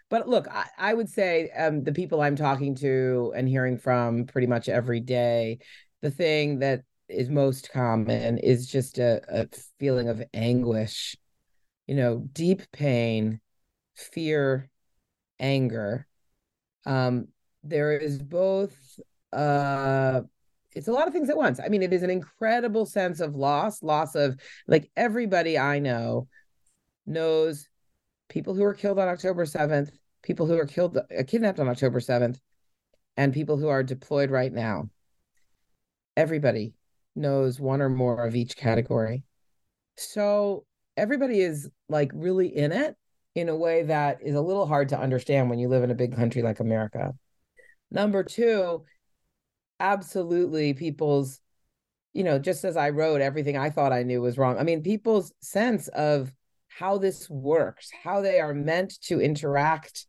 but 0.08 0.28
look, 0.28 0.46
I, 0.48 0.66
I 0.78 0.94
would 0.94 1.08
say 1.08 1.50
um, 1.50 1.82
the 1.82 1.92
people 1.92 2.20
I'm 2.20 2.36
talking 2.36 2.74
to 2.76 3.32
and 3.36 3.48
hearing 3.48 3.78
from 3.78 4.26
pretty 4.26 4.46
much 4.46 4.68
every 4.68 5.00
day, 5.00 5.58
the 6.02 6.10
thing 6.10 6.60
that 6.60 6.82
is 7.08 7.28
most 7.28 7.70
common 7.72 8.38
is 8.38 8.66
just 8.66 8.98
a, 8.98 9.20
a 9.28 9.48
feeling 9.78 10.08
of 10.08 10.22
anguish, 10.34 11.16
you 11.86 11.94
know, 11.94 12.24
deep 12.32 12.62
pain, 12.72 13.40
fear, 13.94 14.68
anger. 15.38 16.06
Um, 16.84 17.28
there 17.62 17.96
is 17.96 18.18
both 18.18 18.76
uh 19.32 20.22
it's 20.72 20.88
a 20.88 20.92
lot 20.92 21.08
of 21.08 21.14
things 21.14 21.30
at 21.30 21.36
once. 21.36 21.58
I 21.58 21.68
mean, 21.68 21.82
it 21.82 21.94
is 21.94 22.02
an 22.02 22.10
incredible 22.10 22.84
sense 22.84 23.20
of 23.20 23.34
loss, 23.34 23.82
loss 23.82 24.14
of 24.14 24.38
like 24.68 24.90
everybody 24.94 25.58
I 25.58 25.78
know 25.78 26.28
knows 27.06 27.66
people 28.28 28.54
who 28.54 28.62
were 28.62 28.74
killed 28.74 28.98
on 28.98 29.08
October 29.08 29.44
7th, 29.44 29.90
people 30.22 30.46
who 30.46 30.58
are 30.58 30.66
killed, 30.66 30.96
uh, 30.96 31.22
kidnapped 31.26 31.60
on 31.60 31.68
October 31.68 32.00
7th, 32.00 32.38
and 33.16 33.32
people 33.32 33.56
who 33.56 33.68
are 33.68 33.82
deployed 33.82 34.30
right 34.30 34.52
now. 34.52 34.88
Everybody 36.16 36.74
knows 37.14 37.58
one 37.60 37.80
or 37.80 37.88
more 37.88 38.24
of 38.24 38.34
each 38.34 38.56
category. 38.56 39.22
So 39.96 40.64
everybody 40.96 41.40
is 41.40 41.70
like 41.88 42.10
really 42.14 42.54
in 42.54 42.72
it 42.72 42.96
in 43.34 43.48
a 43.48 43.56
way 43.56 43.82
that 43.84 44.18
is 44.22 44.34
a 44.34 44.40
little 44.40 44.66
hard 44.66 44.88
to 44.90 44.98
understand 44.98 45.50
when 45.50 45.58
you 45.58 45.68
live 45.68 45.82
in 45.82 45.90
a 45.90 45.94
big 45.94 46.16
country 46.16 46.42
like 46.42 46.60
America. 46.60 47.14
Number 47.90 48.22
two, 48.22 48.84
absolutely 49.78 50.74
people's, 50.74 51.40
you 52.12 52.24
know, 52.24 52.38
just 52.38 52.64
as 52.64 52.76
I 52.76 52.90
wrote, 52.90 53.20
everything 53.20 53.56
I 53.56 53.70
thought 53.70 53.92
I 53.92 54.02
knew 54.02 54.22
was 54.22 54.38
wrong. 54.38 54.58
I 54.58 54.62
mean, 54.62 54.82
people's 54.82 55.32
sense 55.40 55.88
of 55.88 56.32
how 56.78 56.98
this 56.98 57.28
works, 57.30 57.90
how 58.02 58.20
they 58.20 58.38
are 58.38 58.52
meant 58.52 59.00
to 59.00 59.20
interact 59.20 60.06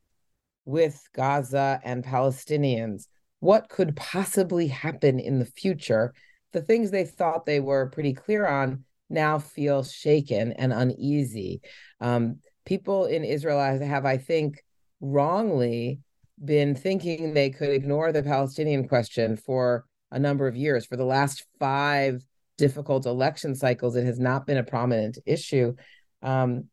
with 0.65 1.01
Gaza 1.15 1.79
and 1.83 2.03
Palestinians. 2.03 3.07
What 3.39 3.69
could 3.69 3.95
possibly 3.95 4.67
happen 4.67 5.17
in 5.19 5.39
the 5.39 5.45
future? 5.45 6.13
The 6.51 6.61
things 6.61 6.91
they 6.91 7.05
thought 7.05 7.45
they 7.45 7.61
were 7.61 7.89
pretty 7.89 8.13
clear 8.13 8.45
on 8.45 8.83
now 9.09 9.39
feel 9.39 9.83
shaken 9.83 10.51
and 10.53 10.73
uneasy. 10.73 11.61
Um, 12.01 12.39
people 12.65 13.05
in 13.05 13.23
Israel 13.23 13.59
have, 13.59 14.05
I 14.05 14.17
think, 14.17 14.61
wrongly 14.99 16.01
been 16.43 16.75
thinking 16.75 17.33
they 17.33 17.49
could 17.49 17.69
ignore 17.69 18.11
the 18.11 18.23
Palestinian 18.23 18.89
question 18.89 19.37
for 19.37 19.85
a 20.11 20.19
number 20.19 20.47
of 20.47 20.57
years. 20.57 20.85
For 20.85 20.97
the 20.97 21.05
last 21.05 21.45
five 21.59 22.25
difficult 22.57 23.05
election 23.05 23.55
cycles, 23.55 23.95
it 23.95 24.03
has 24.03 24.19
not 24.19 24.45
been 24.45 24.57
a 24.57 24.63
prominent 24.63 25.17
issue. 25.25 25.75
Um, 26.21 26.65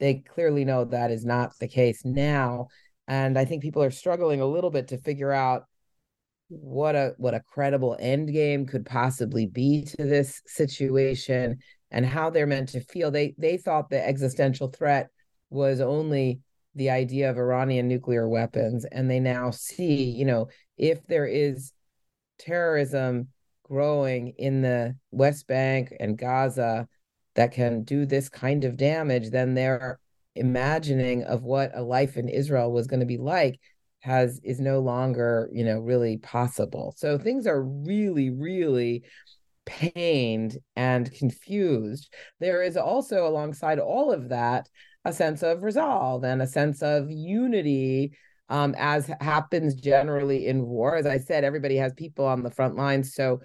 they 0.00 0.14
clearly 0.14 0.64
know 0.64 0.84
that 0.84 1.10
is 1.10 1.24
not 1.24 1.52
the 1.58 1.68
case 1.68 2.04
now, 2.04 2.68
and 3.06 3.38
I 3.38 3.44
think 3.44 3.62
people 3.62 3.82
are 3.82 3.90
struggling 3.90 4.40
a 4.40 4.46
little 4.46 4.70
bit 4.70 4.88
to 4.88 4.98
figure 4.98 5.32
out 5.32 5.64
what 6.48 6.94
a 6.94 7.14
what 7.16 7.34
a 7.34 7.40
credible 7.40 7.96
end 7.98 8.32
game 8.32 8.66
could 8.66 8.84
possibly 8.84 9.46
be 9.46 9.84
to 9.84 10.04
this 10.04 10.42
situation 10.46 11.58
and 11.90 12.04
how 12.04 12.30
they're 12.30 12.46
meant 12.46 12.70
to 12.70 12.80
feel. 12.80 13.10
They 13.10 13.34
they 13.38 13.56
thought 13.56 13.88
the 13.88 14.04
existential 14.04 14.68
threat 14.68 15.10
was 15.50 15.80
only 15.80 16.40
the 16.74 16.90
idea 16.90 17.30
of 17.30 17.38
Iranian 17.38 17.88
nuclear 17.88 18.28
weapons, 18.28 18.84
and 18.84 19.10
they 19.10 19.20
now 19.20 19.50
see, 19.50 20.10
you 20.10 20.24
know, 20.24 20.48
if 20.76 21.06
there 21.06 21.26
is 21.26 21.72
terrorism 22.38 23.28
growing 23.62 24.34
in 24.36 24.60
the 24.60 24.96
West 25.10 25.46
Bank 25.46 25.94
and 25.98 26.18
Gaza, 26.18 26.88
that 27.34 27.52
can 27.52 27.82
do 27.82 28.06
this 28.06 28.28
kind 28.28 28.64
of 28.64 28.76
damage, 28.76 29.30
then 29.30 29.54
their 29.54 29.98
imagining 30.36 31.24
of 31.24 31.42
what 31.42 31.70
a 31.74 31.82
life 31.82 32.16
in 32.16 32.28
Israel 32.28 32.72
was 32.72 32.86
going 32.86 33.00
to 33.00 33.06
be 33.06 33.18
like 33.18 33.60
has 34.00 34.40
is 34.44 34.60
no 34.60 34.80
longer, 34.80 35.48
you 35.52 35.64
know, 35.64 35.78
really 35.78 36.18
possible. 36.18 36.94
So 36.96 37.18
things 37.18 37.46
are 37.46 37.62
really, 37.62 38.30
really 38.30 39.04
pained 39.64 40.58
and 40.76 41.10
confused. 41.12 42.12
There 42.38 42.62
is 42.62 42.76
also 42.76 43.26
alongside 43.26 43.78
all 43.78 44.12
of 44.12 44.28
that 44.28 44.68
a 45.06 45.12
sense 45.12 45.42
of 45.42 45.62
resolve 45.62 46.24
and 46.24 46.42
a 46.42 46.46
sense 46.46 46.82
of 46.82 47.10
unity 47.10 48.12
um, 48.48 48.74
as 48.76 49.10
happens 49.20 49.74
generally 49.74 50.46
in 50.46 50.66
war. 50.66 50.96
As 50.96 51.06
I 51.06 51.18
said, 51.18 51.44
everybody 51.44 51.76
has 51.76 51.92
people 51.94 52.26
on 52.26 52.42
the 52.42 52.50
front 52.50 52.76
lines. 52.76 53.14
So 53.14 53.40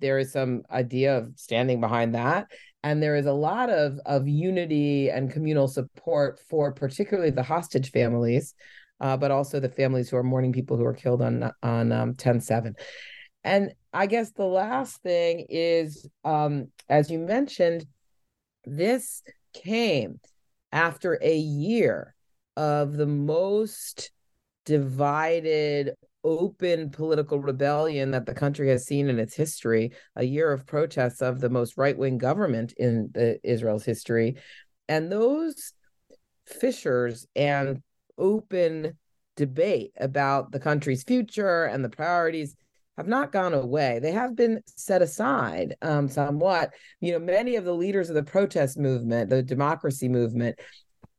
there 0.00 0.18
is 0.18 0.32
some 0.32 0.62
idea 0.70 1.18
of 1.18 1.32
standing 1.36 1.80
behind 1.80 2.14
that 2.14 2.48
and 2.82 3.02
there 3.02 3.16
is 3.16 3.26
a 3.26 3.32
lot 3.32 3.70
of 3.70 3.98
of 4.06 4.26
unity 4.26 5.10
and 5.10 5.30
communal 5.30 5.68
support 5.68 6.40
for 6.48 6.72
particularly 6.72 7.30
the 7.30 7.42
hostage 7.42 7.90
families 7.90 8.54
uh, 9.00 9.16
but 9.16 9.30
also 9.30 9.58
the 9.58 9.68
families 9.68 10.08
who 10.08 10.16
are 10.16 10.22
mourning 10.22 10.52
people 10.52 10.76
who 10.76 10.84
were 10.84 10.94
killed 10.94 11.22
on 11.22 11.50
on 11.62 11.92
um, 11.92 12.14
10-7 12.14 12.74
and 13.44 13.72
i 13.92 14.06
guess 14.06 14.30
the 14.32 14.44
last 14.44 15.02
thing 15.02 15.46
is 15.48 16.08
um, 16.24 16.68
as 16.88 17.10
you 17.10 17.18
mentioned 17.18 17.86
this 18.64 19.22
came 19.52 20.20
after 20.70 21.18
a 21.20 21.36
year 21.36 22.14
of 22.56 22.96
the 22.96 23.06
most 23.06 24.10
divided 24.64 25.94
open 26.24 26.90
political 26.90 27.40
rebellion 27.40 28.10
that 28.12 28.26
the 28.26 28.34
country 28.34 28.68
has 28.68 28.86
seen 28.86 29.08
in 29.08 29.18
its 29.18 29.34
history, 29.34 29.92
a 30.16 30.24
year 30.24 30.52
of 30.52 30.66
protests 30.66 31.20
of 31.20 31.40
the 31.40 31.50
most 31.50 31.76
right 31.76 31.96
wing 31.96 32.18
government 32.18 32.72
in 32.76 33.10
the, 33.12 33.38
Israel's 33.42 33.84
history. 33.84 34.36
And 34.88 35.10
those 35.10 35.72
fissures 36.46 37.26
and 37.34 37.82
open 38.18 38.98
debate 39.36 39.92
about 39.98 40.52
the 40.52 40.60
country's 40.60 41.02
future 41.02 41.64
and 41.64 41.84
the 41.84 41.88
priorities 41.88 42.56
have 42.96 43.08
not 43.08 43.32
gone 43.32 43.54
away. 43.54 43.98
They 44.00 44.12
have 44.12 44.36
been 44.36 44.60
set 44.66 45.00
aside 45.00 45.74
um, 45.80 46.08
somewhat. 46.08 46.74
You 47.00 47.12
know, 47.12 47.18
many 47.18 47.56
of 47.56 47.64
the 47.64 47.74
leaders 47.74 48.10
of 48.10 48.14
the 48.14 48.22
protest 48.22 48.78
movement, 48.78 49.30
the 49.30 49.42
democracy 49.42 50.08
movement, 50.08 50.58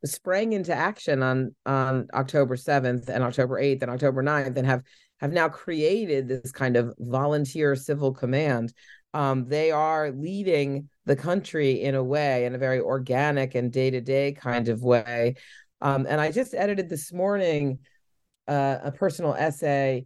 sprang 0.05 0.53
into 0.53 0.73
action 0.73 1.23
on 1.23 1.55
on 1.65 2.07
October 2.13 2.55
7th 2.55 3.09
and 3.09 3.23
October 3.23 3.59
8th 3.61 3.81
and 3.81 3.91
October 3.91 4.23
9th 4.23 4.57
and 4.57 4.67
have 4.67 4.83
have 5.19 5.31
now 5.31 5.47
created 5.47 6.27
this 6.27 6.51
kind 6.51 6.75
of 6.75 6.93
volunteer 6.99 7.75
civil 7.75 8.13
command 8.13 8.73
um, 9.13 9.45
they 9.47 9.71
are 9.71 10.11
leading 10.11 10.89
the 11.05 11.15
country 11.15 11.81
in 11.81 11.95
a 11.95 12.03
way, 12.03 12.45
in 12.45 12.55
a 12.55 12.57
very 12.57 12.79
organic 12.79 13.55
and 13.55 13.71
day 13.71 13.91
to 13.91 14.01
day 14.01 14.31
kind 14.31 14.69
of 14.69 14.81
way. 14.81 15.35
Um, 15.81 16.05
and 16.09 16.19
I 16.19 16.31
just 16.31 16.53
edited 16.53 16.89
this 16.89 17.13
morning 17.13 17.79
uh, 18.47 18.77
a 18.83 18.91
personal 18.91 19.35
essay 19.35 20.05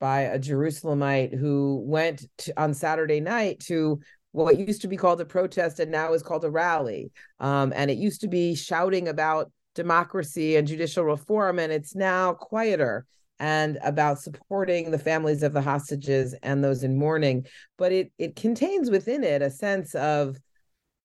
by 0.00 0.22
a 0.22 0.38
Jerusalemite 0.38 1.36
who 1.36 1.82
went 1.86 2.24
to, 2.38 2.60
on 2.60 2.74
Saturday 2.74 3.20
night 3.20 3.60
to 3.60 4.00
what 4.44 4.58
used 4.58 4.82
to 4.82 4.88
be 4.88 4.96
called 4.96 5.20
a 5.20 5.24
protest 5.24 5.80
and 5.80 5.90
now 5.90 6.12
is 6.12 6.22
called 6.22 6.44
a 6.44 6.50
rally. 6.50 7.10
Um, 7.40 7.72
and 7.74 7.90
it 7.90 7.98
used 7.98 8.20
to 8.22 8.28
be 8.28 8.54
shouting 8.54 9.08
about 9.08 9.50
democracy 9.74 10.56
and 10.56 10.66
judicial 10.66 11.04
reform, 11.04 11.58
and 11.58 11.72
it's 11.72 11.94
now 11.94 12.32
quieter 12.34 13.06
and 13.38 13.78
about 13.84 14.18
supporting 14.18 14.90
the 14.90 14.98
families 14.98 15.44
of 15.44 15.52
the 15.52 15.62
hostages 15.62 16.34
and 16.42 16.62
those 16.62 16.82
in 16.82 16.98
mourning. 16.98 17.46
But 17.76 17.92
it 17.92 18.12
it 18.18 18.36
contains 18.36 18.90
within 18.90 19.22
it 19.22 19.42
a 19.42 19.50
sense 19.50 19.94
of, 19.94 20.36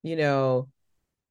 you 0.02 0.16
know, 0.16 0.70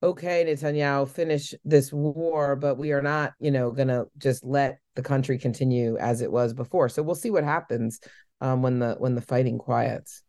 okay, 0.03 0.45
Netanyahu, 0.45 1.09
finish 1.09 1.55
this 1.65 1.93
war, 1.93 2.57
but 2.57 2.77
we 2.77 2.93
are 2.93 3.03
not, 3.03 3.33
you 3.39 3.51
know, 3.51 3.71
gonna 3.71 4.05
just 4.19 4.45
let 4.45 4.79
the 4.95 5.03
country 5.03 5.39
continue 5.39 5.97
as 5.97 6.21
it 6.21 6.31
was 6.31 6.53
before. 6.53 6.89
So 6.89 7.03
we'll 7.03 7.15
see 7.15 7.31
what 7.31 7.45
happens 7.45 8.01
um, 8.41 8.63
when 8.63 8.79
the 8.79 8.95
when 8.99 9.15
the 9.15 9.21
fighting 9.21 9.59
quiets. 9.59 10.23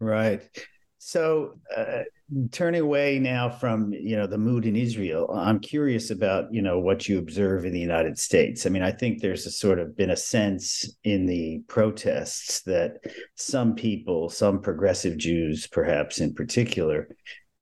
Right. 0.00 0.48
So, 0.98 1.54
uh, 1.74 2.02
turning 2.50 2.80
away 2.80 3.20
now 3.20 3.48
from 3.48 3.92
you 3.92 4.16
know 4.16 4.26
the 4.26 4.36
mood 4.36 4.66
in 4.66 4.74
Israel, 4.74 5.30
I'm 5.32 5.60
curious 5.60 6.10
about 6.10 6.52
you 6.52 6.60
know 6.60 6.80
what 6.80 7.08
you 7.08 7.18
observe 7.18 7.64
in 7.64 7.72
the 7.72 7.80
United 7.80 8.18
States. 8.18 8.66
I 8.66 8.70
mean, 8.70 8.82
I 8.82 8.90
think 8.90 9.20
there's 9.20 9.46
a 9.46 9.50
sort 9.50 9.78
of 9.78 9.96
been 9.96 10.10
a 10.10 10.16
sense 10.16 10.90
in 11.04 11.26
the 11.26 11.62
protests 11.68 12.62
that 12.62 12.98
some 13.36 13.74
people, 13.76 14.28
some 14.28 14.60
progressive 14.60 15.16
Jews, 15.16 15.68
perhaps 15.68 16.18
in 16.18 16.34
particular, 16.34 17.08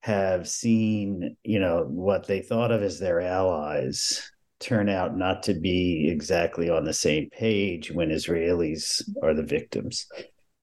have 0.01 0.49
seen 0.49 1.37
you 1.45 1.61
know 1.61 1.85
what 1.89 2.27
they 2.27 2.41
thought 2.41 2.73
of 2.73 2.83
as 2.83 2.99
their 2.99 3.21
allies 3.21 4.31
turn 4.61 4.89
out 4.89 5.17
not 5.17 5.43
to 5.43 5.55
be 5.55 6.09
exactly 6.11 6.71
on 6.71 6.85
the 6.85 6.95
same 6.95 7.29
page 7.31 7.93
when 7.93 8.09
Israelis 8.09 9.03
are 9.23 9.35
the 9.35 9.43
victims. 9.43 10.07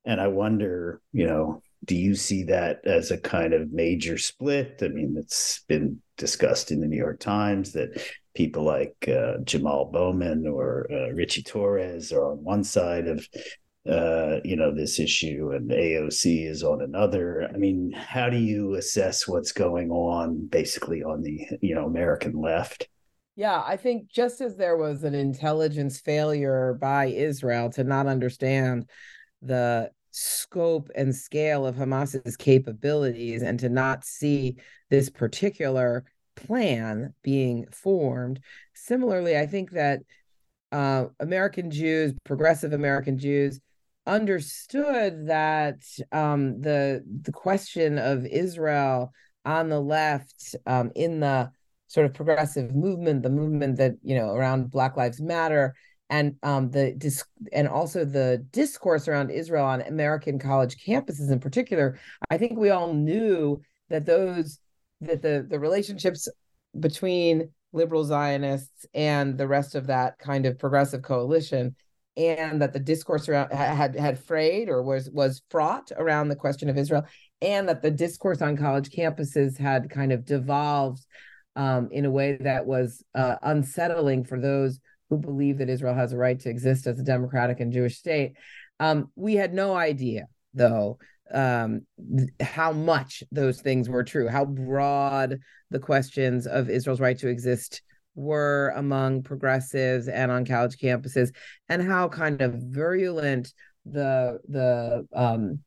And 0.06 0.20
I 0.20 0.28
wonder, 0.28 1.00
you 1.12 1.28
know, 1.28 1.62
do 1.84 1.96
you 1.96 2.16
see 2.16 2.44
that 2.44 2.82
as 2.86 3.12
a 3.12 3.18
kind 3.18 3.54
of 3.54 3.72
major 3.72 4.18
split? 4.18 4.80
I 4.82 4.88
mean, 4.88 5.16
it's 5.18 5.64
been 5.68 6.02
discussed 6.18 6.72
in 6.72 6.80
the 6.80 6.88
New 6.88 6.98
York 6.98 7.20
Times 7.20 7.74
that 7.74 8.02
people 8.36 8.64
like 8.64 8.96
uh, 9.08 9.38
Jamal 9.44 9.86
Bowman 9.92 10.48
or 10.48 10.88
uh, 10.92 11.12
Richie 11.14 11.44
Torres 11.44 12.12
are 12.12 12.32
on 12.32 12.44
one 12.44 12.64
side 12.64 13.08
of 13.08 13.28
uh, 13.90 14.40
you 14.46 14.56
know 14.56 14.74
this 14.74 14.98
issue, 14.98 15.52
and 15.52 15.70
AOC 15.70 16.48
is 16.50 16.64
on 16.64 16.82
another. 16.82 17.50
I 17.54 17.58
mean, 17.58 17.92
how 17.92 18.30
do 18.30 18.38
you 18.38 18.76
assess 18.76 19.28
what's 19.28 19.52
going 19.52 19.92
on, 19.92 20.48
basically 20.48 21.04
on 21.04 21.22
the 21.22 21.46
you 21.62 21.76
know 21.76 21.86
American 21.86 22.40
left? 22.40 22.88
Yeah, 23.36 23.62
I 23.66 23.78
think 23.78 24.10
just 24.10 24.42
as 24.42 24.56
there 24.56 24.78
was 24.78 25.04
an 25.04 25.16
intelligence 25.16 26.00
failure 26.00 26.78
by 26.80 27.08
Israel 27.08 27.72
to 27.72 27.84
not 27.84 28.08
understand 28.08 28.90
the 29.42 29.90
scope 30.14 30.90
and 30.96 31.16
scale 31.16 31.66
of 31.66 31.76
Hamas's 31.76 32.38
capabilities 32.38 33.42
and 33.42 33.60
to 33.60 33.70
not 33.70 34.06
see 34.06 34.58
this 34.90 35.10
particular 35.10 36.06
plan 36.36 37.14
being 37.24 37.66
formed. 37.72 38.40
Similarly, 38.74 39.38
I 39.38 39.48
think 39.48 39.72
that 39.72 40.02
uh, 40.72 41.06
American 41.20 41.72
Jews, 41.72 42.14
progressive 42.24 42.74
American 42.74 43.18
Jews, 43.18 43.60
understood 44.06 45.28
that 45.28 45.82
um, 46.12 46.62
the 46.62 47.04
the 47.22 47.32
question 47.32 47.98
of 47.98 48.26
Israel 48.26 49.14
on 49.46 49.70
the 49.70 49.80
left 49.80 50.56
um, 50.66 50.92
in 50.96 51.20
the 51.20 51.52
sort 51.88 52.06
of 52.06 52.14
progressive 52.14 52.74
movement, 52.76 53.24
the 53.24 53.30
movement 53.30 53.78
that 53.78 53.94
you 54.04 54.16
know 54.16 54.30
around 54.30 54.72
Black 54.72 54.98
Lives 54.98 55.22
Matter, 55.22 55.76
and 56.14 56.36
um, 56.44 56.70
the 56.70 56.94
dis- 56.96 57.26
and 57.52 57.68
also 57.68 58.06
the 58.06 58.46
discourse 58.52 59.08
around 59.08 59.32
Israel 59.32 59.66
on 59.66 59.82
American 59.82 60.38
college 60.38 60.76
campuses 60.86 61.32
in 61.32 61.40
particular, 61.40 61.98
I 62.30 62.38
think 62.38 62.58
we 62.58 62.70
all 62.70 62.94
knew 62.94 63.60
that 63.90 64.06
those 64.06 64.60
that 65.02 65.24
the 65.24 65.46
the 65.50 65.60
relationships 65.60 66.28
between 66.80 67.50
liberal 67.72 68.04
Zionists 68.04 68.86
and 68.94 69.40
the 69.40 69.48
rest 69.48 69.74
of 69.74 69.88
that 69.88 70.20
kind 70.20 70.46
of 70.46 70.60
progressive 70.60 71.02
coalition, 71.02 71.76
and 72.16 72.62
that 72.62 72.74
the 72.74 72.80
discourse 72.80 73.28
around 73.28 73.52
had 73.52 73.96
had 73.96 74.24
frayed 74.24 74.70
or 74.70 74.84
was 74.84 75.10
was 75.10 75.42
fraught 75.50 75.92
around 75.98 76.28
the 76.30 76.36
question 76.36 76.70
of 76.70 76.78
Israel, 76.78 77.08
and 77.42 77.68
that 77.68 77.82
the 77.82 77.90
discourse 77.90 78.40
on 78.40 78.56
college 78.56 78.92
campuses 78.92 79.58
had 79.58 79.90
kind 79.90 80.12
of 80.12 80.26
devolved 80.26 81.04
um, 81.56 81.90
in 81.92 82.06
a 82.06 82.12
way 82.12 82.38
that 82.40 82.68
was 82.68 83.04
uh, 83.16 83.38
unsettling 83.42 84.24
for 84.24 84.40
those 84.40 84.80
who 85.14 85.20
believe 85.20 85.60
that 85.60 85.70
Israel 85.70 85.94
has 85.94 86.12
a 86.12 86.18
right 86.18 86.40
to 86.40 86.50
exist 86.50 86.88
as 86.88 87.00
a 87.00 87.04
democratic 87.04 87.60
and 87.60 87.72
Jewish 87.72 87.98
state. 87.98 88.34
Um, 88.80 89.12
we 89.16 89.36
had 89.36 89.54
no 89.54 89.76
idea, 89.76 90.26
though, 90.54 90.98
um, 91.32 91.86
th- 92.18 92.30
how 92.42 92.72
much 92.72 93.24
those 93.32 93.62
things 93.62 93.88
were 93.90 94.04
true, 94.04 94.28
how 94.28 94.46
broad 94.46 95.40
the 95.70 95.80
questions 95.80 96.48
of 96.48 96.70
Israel's 96.70 97.00
right 97.00 97.18
to 97.20 97.28
exist 97.28 97.82
were 98.16 98.74
among 98.76 99.24
progressives 99.24 100.08
and 100.08 100.32
on 100.32 100.46
college 100.46 100.78
campuses, 100.78 101.32
and 101.70 101.82
how 101.82 102.08
kind 102.10 102.42
of 102.42 102.56
virulent 102.56 103.54
the 103.86 104.40
the 104.48 105.08
um, 105.14 105.60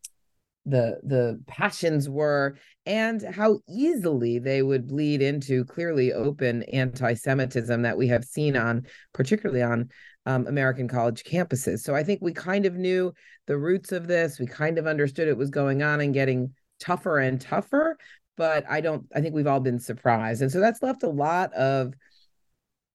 the 0.67 0.99
the 1.05 1.41
passions 1.47 2.09
were 2.09 2.57
and 2.85 3.23
how 3.23 3.61
easily 3.69 4.39
they 4.39 4.63
would 4.63 4.89
bleed 4.89 5.23
into 5.23 5.65
clearly 5.65 6.13
open 6.13 6.65
anti-semitism 6.65 7.83
that 7.83 7.97
we 7.97 8.09
have 8.09 8.25
seen 8.25 8.57
on 8.57 8.85
particularly 9.15 9.63
on 9.63 9.89
um, 10.27 10.47
american 10.49 10.89
college 10.89 11.23
campuses. 11.23 11.81
So 11.81 11.95
i 11.95 12.03
think 12.03 12.21
we 12.21 12.33
kind 12.33 12.67
of 12.67 12.75
knew 12.75 13.13
the 13.47 13.57
roots 13.57 13.93
of 13.93 14.09
this. 14.09 14.41
We 14.41 14.47
kind 14.47 14.77
of 14.77 14.89
understood 14.89 15.29
it 15.29 15.37
was 15.37 15.51
going 15.51 15.83
on 15.83 16.01
and 16.01 16.13
getting 16.13 16.53
tougher 16.81 17.19
and 17.19 17.41
tougher 17.41 17.97
but 18.37 18.65
i 18.69 18.81
don't 18.81 19.07
i 19.15 19.21
think 19.21 19.35
we've 19.35 19.47
all 19.47 19.61
been 19.61 19.79
surprised. 19.79 20.43
And 20.43 20.51
so 20.51 20.61
that's 20.61 20.83
left 20.83 21.05
a 21.05 21.09
lot 21.09 21.53
of 21.55 21.95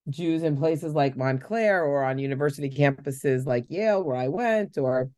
jews 0.10 0.44
in 0.44 0.58
places 0.58 0.94
like 0.94 1.16
montclair 1.16 1.84
or 1.84 2.04
on 2.04 2.18
university 2.18 2.70
campuses 2.70 3.46
like 3.46 3.66
yale 3.70 4.04
where 4.04 4.16
i 4.16 4.28
went 4.28 4.78
or 4.78 5.10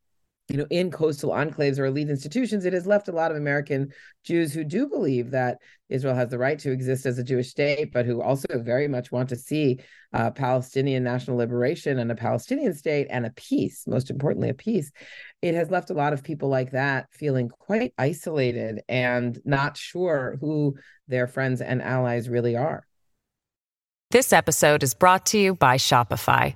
you 0.50 0.58
know, 0.58 0.68
in 0.70 0.92
coastal 0.92 1.32
enclaves 1.32 1.80
or 1.80 1.86
elite 1.86 2.10
institutions, 2.10 2.66
it 2.66 2.74
has 2.74 2.86
left 2.86 3.08
a 3.08 3.14
lot 3.14 3.32
of 3.32 3.38
American 3.38 3.92
Jews 4.26 4.54
who 4.54 4.66
do 4.66 4.88
believe 4.88 5.32
that 5.32 5.60
Israel 5.88 6.16
has 6.16 6.30
the 6.30 6.38
right 6.38 6.60
to 6.60 6.72
exist 6.72 7.06
as 7.06 7.18
a 7.18 7.24
Jewish 7.24 7.50
state, 7.50 7.94
but 7.94 8.06
who 8.06 8.22
also 8.22 8.48
very 8.58 8.90
much 8.90 9.12
want 9.12 9.30
to 9.30 9.38
see 9.38 9.80
uh, 10.12 10.32
Palestinian 10.32 11.04
national 11.04 11.38
liberation 11.38 11.98
and 11.98 12.12
a 12.12 12.16
Palestinian 12.16 12.74
state 12.74 13.08
and 13.10 13.26
a 13.26 13.32
peace, 13.32 13.88
most 13.88 14.10
importantly, 14.10 14.50
a 14.50 14.54
peace. 14.54 14.92
It 15.42 15.56
has 15.56 15.72
left 15.72 15.92
a 15.92 15.96
lot 15.96 16.12
of 16.12 16.24
people 16.24 16.50
like 16.50 16.72
that 16.72 17.08
feeling 17.12 17.48
quite 17.48 17.94
isolated 17.98 18.82
and 18.90 19.40
not 19.46 19.78
sure 19.78 20.38
who 20.42 20.76
their 21.08 21.28
friends 21.28 21.62
and 21.62 21.82
allies 21.82 22.28
really 22.28 22.58
are. 22.58 22.86
This 24.12 24.34
episode 24.34 24.84
is 24.84 24.94
brought 24.94 25.26
to 25.28 25.40
you 25.40 25.56
by 25.56 25.78
Shopify. 25.78 26.56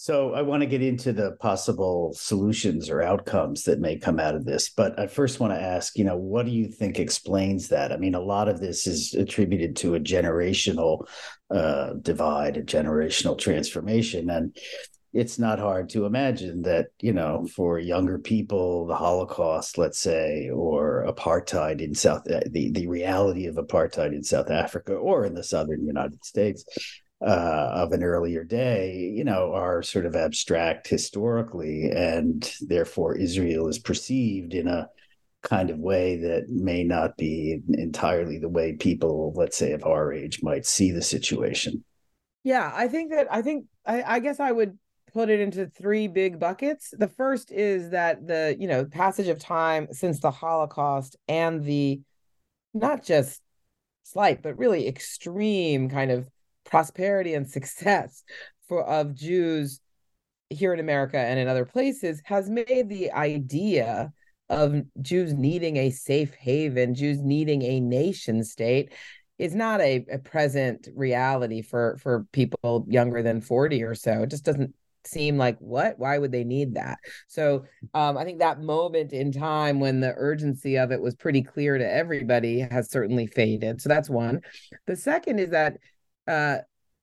So 0.00 0.32
I 0.32 0.42
want 0.42 0.60
to 0.60 0.68
get 0.68 0.80
into 0.80 1.12
the 1.12 1.32
possible 1.40 2.12
solutions 2.14 2.88
or 2.88 3.02
outcomes 3.02 3.64
that 3.64 3.80
may 3.80 3.98
come 3.98 4.20
out 4.20 4.36
of 4.36 4.44
this, 4.44 4.70
but 4.70 4.96
I 4.96 5.08
first 5.08 5.40
want 5.40 5.52
to 5.52 5.60
ask, 5.60 5.98
you 5.98 6.04
know, 6.04 6.16
what 6.16 6.46
do 6.46 6.52
you 6.52 6.68
think 6.68 7.00
explains 7.00 7.66
that? 7.70 7.90
I 7.90 7.96
mean, 7.96 8.14
a 8.14 8.20
lot 8.20 8.48
of 8.48 8.60
this 8.60 8.86
is 8.86 9.12
attributed 9.14 9.74
to 9.78 9.96
a 9.96 10.00
generational 10.00 11.08
uh, 11.50 11.94
divide, 12.00 12.56
a 12.56 12.62
generational 12.62 13.36
transformation, 13.36 14.30
and 14.30 14.56
it's 15.12 15.36
not 15.36 15.58
hard 15.58 15.88
to 15.88 16.06
imagine 16.06 16.62
that, 16.62 16.86
you 17.00 17.12
know, 17.12 17.48
for 17.56 17.80
younger 17.80 18.20
people, 18.20 18.86
the 18.86 18.94
Holocaust, 18.94 19.78
let's 19.78 19.98
say, 19.98 20.48
or 20.48 21.06
apartheid 21.08 21.80
in 21.80 21.92
South, 21.92 22.30
uh, 22.30 22.38
the 22.46 22.70
the 22.70 22.86
reality 22.86 23.46
of 23.46 23.56
apartheid 23.56 24.14
in 24.14 24.22
South 24.22 24.48
Africa 24.48 24.94
or 24.94 25.24
in 25.24 25.34
the 25.34 25.42
southern 25.42 25.84
United 25.84 26.24
States 26.24 26.64
uh, 27.20 27.70
of 27.74 27.92
an 27.92 28.02
earlier 28.02 28.44
day, 28.44 29.12
you 29.14 29.24
know, 29.24 29.52
are 29.52 29.82
sort 29.82 30.06
of 30.06 30.14
abstract 30.14 30.86
historically, 30.86 31.90
and 31.90 32.52
therefore 32.60 33.16
Israel 33.16 33.68
is 33.68 33.78
perceived 33.78 34.54
in 34.54 34.68
a 34.68 34.88
kind 35.42 35.70
of 35.70 35.78
way 35.78 36.16
that 36.16 36.48
may 36.48 36.84
not 36.84 37.16
be 37.16 37.60
entirely 37.74 38.38
the 38.38 38.48
way 38.48 38.74
people, 38.74 39.32
let's 39.36 39.56
say, 39.56 39.72
of 39.72 39.84
our 39.84 40.12
age 40.12 40.40
might 40.42 40.66
see 40.66 40.90
the 40.90 41.02
situation. 41.02 41.84
Yeah, 42.44 42.70
I 42.74 42.88
think 42.88 43.10
that 43.10 43.26
I 43.30 43.42
think 43.42 43.66
I, 43.84 44.02
I 44.02 44.18
guess 44.20 44.40
I 44.40 44.52
would 44.52 44.78
put 45.12 45.28
it 45.28 45.40
into 45.40 45.66
three 45.66 46.06
big 46.06 46.38
buckets. 46.38 46.94
The 46.96 47.08
first 47.08 47.50
is 47.50 47.90
that 47.90 48.26
the, 48.26 48.56
you 48.58 48.68
know, 48.68 48.84
passage 48.84 49.28
of 49.28 49.38
time 49.38 49.88
since 49.90 50.20
the 50.20 50.30
Holocaust 50.30 51.16
and 51.26 51.64
the 51.64 52.00
not 52.74 53.02
just 53.02 53.40
slight, 54.04 54.42
but 54.42 54.58
really 54.58 54.86
extreme 54.86 55.88
kind 55.88 56.10
of 56.10 56.28
prosperity 56.68 57.34
and 57.34 57.48
success 57.48 58.22
for 58.68 58.84
of 58.84 59.14
Jews 59.14 59.80
here 60.50 60.72
in 60.72 60.80
America 60.80 61.18
and 61.18 61.38
in 61.38 61.48
other 61.48 61.64
places 61.64 62.22
has 62.24 62.48
made 62.48 62.88
the 62.88 63.12
idea 63.12 64.12
of 64.48 64.82
Jews 65.02 65.34
needing 65.34 65.76
a 65.76 65.90
safe 65.90 66.32
haven, 66.34 66.94
Jews 66.94 67.20
needing 67.20 67.62
a 67.62 67.80
nation 67.80 68.42
state 68.44 68.92
is 69.38 69.54
not 69.54 69.80
a, 69.80 70.04
a 70.10 70.18
present 70.18 70.88
reality 70.94 71.62
for 71.62 71.96
for 72.00 72.26
people 72.32 72.84
younger 72.88 73.22
than 73.22 73.40
40 73.40 73.82
or 73.82 73.94
so. 73.94 74.22
It 74.22 74.30
just 74.30 74.44
doesn't 74.44 74.74
seem 75.04 75.38
like 75.38 75.56
what 75.58 75.98
why 75.98 76.18
would 76.18 76.32
they 76.32 76.44
need 76.44 76.74
that? 76.74 76.98
So 77.28 77.64
um, 77.94 78.18
i 78.18 78.24
think 78.24 78.40
that 78.40 78.60
moment 78.60 79.12
in 79.12 79.32
time 79.32 79.80
when 79.80 80.00
the 80.00 80.14
urgency 80.16 80.76
of 80.76 80.90
it 80.90 81.00
was 81.00 81.14
pretty 81.14 81.42
clear 81.42 81.78
to 81.78 81.92
everybody 81.92 82.60
has 82.60 82.90
certainly 82.90 83.26
faded. 83.26 83.80
So 83.80 83.88
that's 83.88 84.10
one. 84.10 84.40
The 84.86 84.96
second 84.96 85.38
is 85.38 85.50
that 85.50 85.78
uh, 86.28 86.58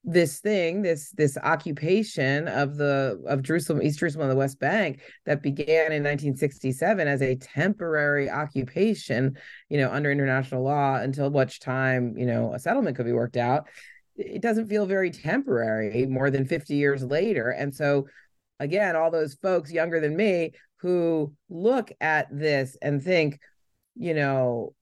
this 0.07 0.39
thing 0.39 0.83
this 0.83 1.09
this 1.11 1.35
occupation 1.41 2.47
of 2.47 2.77
the 2.77 3.19
of 3.25 3.41
jerusalem 3.41 3.81
east 3.81 3.97
jerusalem 3.97 4.29
and 4.29 4.31
the 4.31 4.35
west 4.35 4.59
bank 4.59 5.01
that 5.25 5.41
began 5.41 5.91
in 5.91 6.03
1967 6.03 7.07
as 7.07 7.23
a 7.23 7.35
temporary 7.37 8.29
occupation 8.29 9.35
you 9.69 9.79
know 9.79 9.89
under 9.91 10.11
international 10.11 10.63
law 10.63 10.97
until 10.97 11.31
which 11.31 11.59
time 11.59 12.15
you 12.17 12.25
know 12.27 12.53
a 12.53 12.59
settlement 12.59 12.95
could 12.95 13.05
be 13.05 13.13
worked 13.13 13.37
out. 13.37 13.67
It 14.15 14.41
doesn't 14.41 14.67
feel 14.67 14.85
very 14.85 15.09
temporary 15.09 16.05
more 16.05 16.29
than 16.29 16.45
50 16.45 16.75
years 16.75 17.03
later. 17.03 17.49
And 17.49 17.73
so 17.73 18.07
again 18.59 18.95
all 18.95 19.09
those 19.09 19.33
folks 19.33 19.71
younger 19.71 19.99
than 19.99 20.15
me 20.15 20.51
who 20.77 21.33
look 21.49 21.91
at 21.99 22.27
this 22.31 22.77
and 22.79 23.03
think 23.03 23.39
you 23.95 24.13
know 24.13 24.74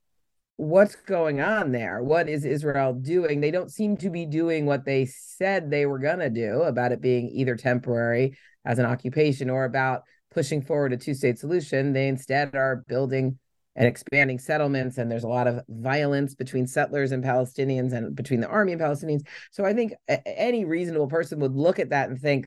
what's 0.58 0.96
going 0.96 1.42
on 1.42 1.72
there? 1.72 2.04
What 2.04 2.30
is 2.30 2.46
israel 2.46 2.94
doing? 2.94 3.42
They 3.42 3.52
don't 3.52 3.72
seem 3.72 3.98
to 3.98 4.10
be 4.10 4.26
doing 4.26 4.66
what 4.66 4.86
they 4.86 5.06
said 5.06 5.70
they 5.70 5.86
were 5.86 6.00
going 6.00 6.20
to 6.20 6.30
do 6.30 6.62
about 6.64 6.92
it 6.92 7.02
being 7.02 7.30
either 7.30 7.56
temporary 7.56 8.38
as 8.66 8.80
an 8.80 8.86
occupation 8.86 9.50
or 9.50 9.66
about 9.66 10.04
pushing 10.32 10.62
forward 10.62 10.94
a 10.94 10.98
two-state 10.98 11.40
solution. 11.40 11.94
They 11.94 12.08
instead 12.08 12.56
are 12.56 12.84
building 12.88 13.40
and 13.76 13.88
expanding 13.88 14.38
settlements 14.38 15.00
and 15.00 15.10
there's 15.10 15.24
a 15.24 15.28
lot 15.28 15.48
of 15.48 15.62
violence 15.68 16.36
between 16.36 16.68
settlers 16.68 17.12
and 17.12 17.24
palestinians 17.24 17.92
and 17.92 18.16
between 18.16 18.40
the 18.40 18.48
army 18.48 18.72
and 18.72 18.80
palestinians. 18.80 19.26
So 19.50 19.66
i 19.66 19.74
think 19.74 19.94
any 20.08 20.64
reasonable 20.64 21.08
person 21.08 21.40
would 21.40 21.56
look 21.56 21.80
at 21.80 21.90
that 21.90 22.10
and 22.10 22.20
think 22.20 22.46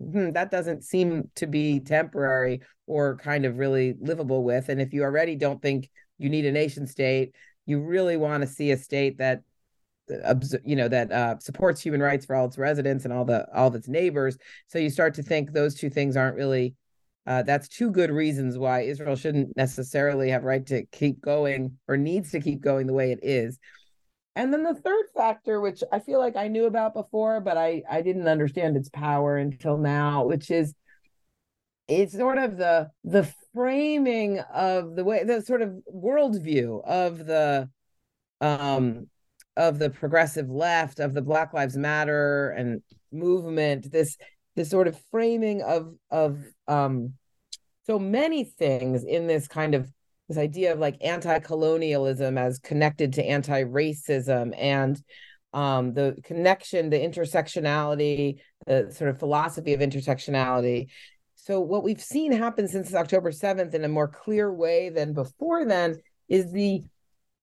hmm, 0.00 0.30
that 0.30 0.50
doesn't 0.50 0.82
seem 0.82 1.30
to 1.34 1.46
be 1.46 1.80
temporary 1.80 2.62
or 2.86 3.16
kind 3.16 3.44
of 3.44 3.58
really 3.58 3.94
livable 4.00 4.42
with. 4.44 4.68
And 4.68 4.80
if 4.80 4.92
you 4.92 5.02
already 5.02 5.36
don't 5.36 5.62
think 5.62 5.88
you 6.22 6.30
need 6.30 6.46
a 6.46 6.52
nation 6.52 6.86
state 6.86 7.34
you 7.66 7.80
really 7.80 8.16
want 8.16 8.42
to 8.42 8.46
see 8.46 8.70
a 8.70 8.76
state 8.76 9.18
that 9.18 9.42
uh, 10.24 10.34
you 10.64 10.76
know 10.76 10.88
that 10.88 11.12
uh, 11.12 11.38
supports 11.38 11.80
human 11.80 12.02
rights 12.02 12.26
for 12.26 12.34
all 12.34 12.46
its 12.46 12.58
residents 12.58 13.04
and 13.04 13.12
all 13.12 13.24
the 13.24 13.46
all 13.54 13.68
of 13.68 13.74
its 13.74 13.88
neighbors 13.88 14.36
so 14.66 14.78
you 14.78 14.90
start 14.90 15.14
to 15.14 15.22
think 15.22 15.52
those 15.52 15.74
two 15.74 15.90
things 15.90 16.16
aren't 16.16 16.36
really 16.36 16.74
uh, 17.26 17.42
that's 17.42 17.68
two 17.68 17.90
good 17.90 18.10
reasons 18.10 18.58
why 18.58 18.80
Israel 18.80 19.14
shouldn't 19.14 19.56
necessarily 19.56 20.30
have 20.30 20.42
right 20.42 20.66
to 20.66 20.84
keep 20.86 21.20
going 21.20 21.78
or 21.86 21.96
needs 21.96 22.32
to 22.32 22.40
keep 22.40 22.60
going 22.60 22.86
the 22.86 22.92
way 22.92 23.12
it 23.12 23.20
is. 23.22 23.58
And 24.34 24.52
then 24.52 24.64
the 24.64 24.74
third 24.74 25.04
factor, 25.14 25.60
which 25.60 25.82
I 25.92 26.00
feel 26.00 26.18
like 26.18 26.36
I 26.36 26.48
knew 26.48 26.64
about 26.64 26.94
before, 26.94 27.40
but 27.40 27.56
I 27.56 27.82
I 27.88 28.02
didn't 28.02 28.26
understand 28.26 28.76
its 28.76 28.88
power 28.88 29.36
until 29.36 29.76
now, 29.76 30.24
which 30.24 30.50
is 30.50 30.74
it's 31.86 32.16
sort 32.16 32.38
of 32.38 32.56
the 32.56 32.90
the 33.04 33.32
framing 33.54 34.38
of 34.38 34.96
the 34.96 35.04
way 35.04 35.24
the 35.24 35.42
sort 35.42 35.62
of 35.62 35.74
worldview 35.92 36.84
of 36.86 37.18
the 37.26 37.68
um 38.40 39.08
of 39.56 39.78
the 39.78 39.90
progressive 39.90 40.48
left 40.48 40.98
of 40.98 41.12
the 41.12 41.22
Black 41.22 41.52
Lives 41.52 41.76
Matter 41.76 42.50
and 42.50 42.82
movement. 43.12 43.90
This 43.90 44.16
this 44.56 44.70
sort 44.70 44.88
of 44.88 44.98
framing 45.10 45.62
of 45.62 45.94
of 46.10 46.38
um 46.68 47.14
so 47.86 47.98
many 47.98 48.44
things 48.44 49.04
in 49.04 49.26
this 49.26 49.48
kind 49.48 49.74
of 49.74 49.90
this 50.28 50.38
idea 50.38 50.72
of 50.72 50.78
like 50.78 50.96
anti-colonialism 51.02 52.38
as 52.38 52.58
connected 52.58 53.14
to 53.14 53.24
anti-racism 53.24 54.54
and 54.56 55.02
um, 55.52 55.92
the 55.92 56.16
connection, 56.24 56.88
the 56.88 56.96
intersectionality, 56.98 58.38
the 58.66 58.90
sort 58.90 59.10
of 59.10 59.18
philosophy 59.18 59.74
of 59.74 59.80
intersectionality. 59.80 60.86
So 61.42 61.58
what 61.58 61.82
we've 61.82 62.00
seen 62.00 62.30
happen 62.30 62.68
since 62.68 62.94
October 62.94 63.32
7th 63.32 63.74
in 63.74 63.84
a 63.84 63.88
more 63.88 64.06
clear 64.06 64.52
way 64.54 64.90
than 64.90 65.12
before 65.12 65.64
then 65.64 65.96
is 66.28 66.52
the 66.52 66.84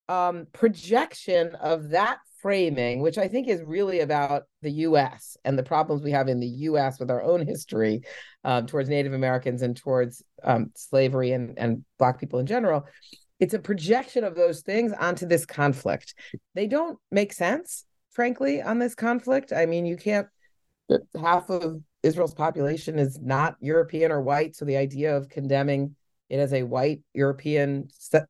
um, 0.08 0.48
projection 0.54 1.54
of 1.56 1.90
that 1.90 2.20
framing, 2.42 3.02
which 3.02 3.18
I 3.18 3.28
think 3.28 3.50
is 3.50 3.62
really 3.62 4.00
about 4.00 4.44
the 4.62 4.72
US 4.72 5.36
and 5.44 5.60
the 5.60 5.64
problems 5.64 6.02
we 6.02 6.12
have 6.12 6.30
in 6.30 6.40
the 6.40 6.48
US 6.48 6.98
with 6.98 7.12
our 7.12 7.22
own 7.22 7.46
history 7.46 8.04
um, 8.46 8.68
towards 8.68 8.88
Native 8.88 9.12
Americans 9.12 9.64
and 9.64 9.76
towards 9.76 10.24
um, 10.46 10.72
slavery 10.78 11.34
and, 11.34 11.60
and 11.60 11.84
Black 11.98 12.22
people 12.22 12.40
in 12.40 12.46
general. 12.46 12.86
It's 13.42 13.54
a 13.54 13.60
projection 13.60 14.24
of 14.24 14.34
those 14.34 14.62
things 14.62 14.94
onto 14.98 15.26
this 15.26 15.46
conflict. 15.46 16.16
They 16.56 16.68
don't 16.68 16.98
make 17.12 17.34
sense, 17.34 17.84
frankly, 18.12 18.62
on 18.62 18.80
this 18.80 18.96
conflict. 18.96 19.52
I 19.52 19.66
mean, 19.66 19.86
you 19.86 19.98
can't, 19.98 20.28
half 21.20 21.50
of 21.50 21.82
Israel's 22.04 22.34
population 22.34 22.98
is 22.98 23.20
not 23.20 23.56
European 23.60 24.12
or 24.12 24.22
white. 24.22 24.56
So 24.56 24.66
the 24.66 24.78
idea 24.78 25.16
of 25.16 25.30
condemning 25.30 25.96
it 26.30 26.38
as 26.38 26.54
a 26.54 26.64
white 26.64 27.02
European 27.14 27.90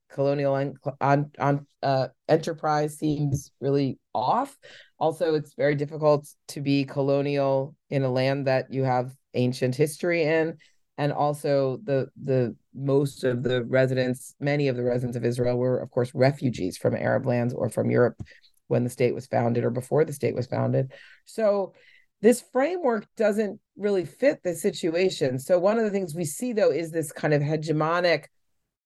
colonial 0.09 0.53
on, 0.53 0.75
on, 1.01 1.31
on 1.37 1.67
uh, 1.83 2.07
enterprise 2.27 2.97
seems 2.97 3.51
really 3.59 3.99
off. 4.13 4.57
Also, 4.99 5.35
it's 5.35 5.53
very 5.53 5.75
difficult 5.75 6.27
to 6.49 6.61
be 6.61 6.85
colonial 6.85 7.75
in 7.89 8.03
a 8.03 8.11
land 8.11 8.47
that 8.47 8.71
you 8.71 8.83
have 8.83 9.13
ancient 9.33 9.75
history 9.75 10.23
in, 10.23 10.57
and 10.97 11.11
also 11.11 11.79
the 11.83 12.07
the 12.21 12.55
most 12.73 13.23
of 13.23 13.43
the 13.43 13.63
residents, 13.65 14.35
many 14.39 14.67
of 14.67 14.75
the 14.75 14.83
residents 14.83 15.17
of 15.17 15.25
Israel 15.25 15.57
were, 15.57 15.79
of 15.79 15.91
course, 15.91 16.11
refugees 16.13 16.77
from 16.77 16.95
Arab 16.95 17.25
lands 17.25 17.53
or 17.53 17.69
from 17.69 17.89
Europe 17.89 18.21
when 18.67 18.83
the 18.83 18.89
state 18.89 19.13
was 19.15 19.27
founded 19.27 19.63
or 19.63 19.69
before 19.69 20.05
the 20.05 20.13
state 20.13 20.35
was 20.35 20.47
founded. 20.47 20.91
So 21.25 21.73
this 22.21 22.43
framework 22.51 23.07
doesn't 23.15 23.59
really 23.77 24.05
fit 24.05 24.43
the 24.43 24.53
situation. 24.53 25.39
So 25.39 25.57
one 25.59 25.77
of 25.77 25.85
the 25.85 25.91
things 25.91 26.13
we 26.13 26.25
see 26.25 26.53
though 26.53 26.71
is 26.71 26.91
this 26.91 27.11
kind 27.11 27.33
of 27.33 27.41
hegemonic 27.41 28.25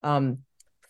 um, 0.02 0.38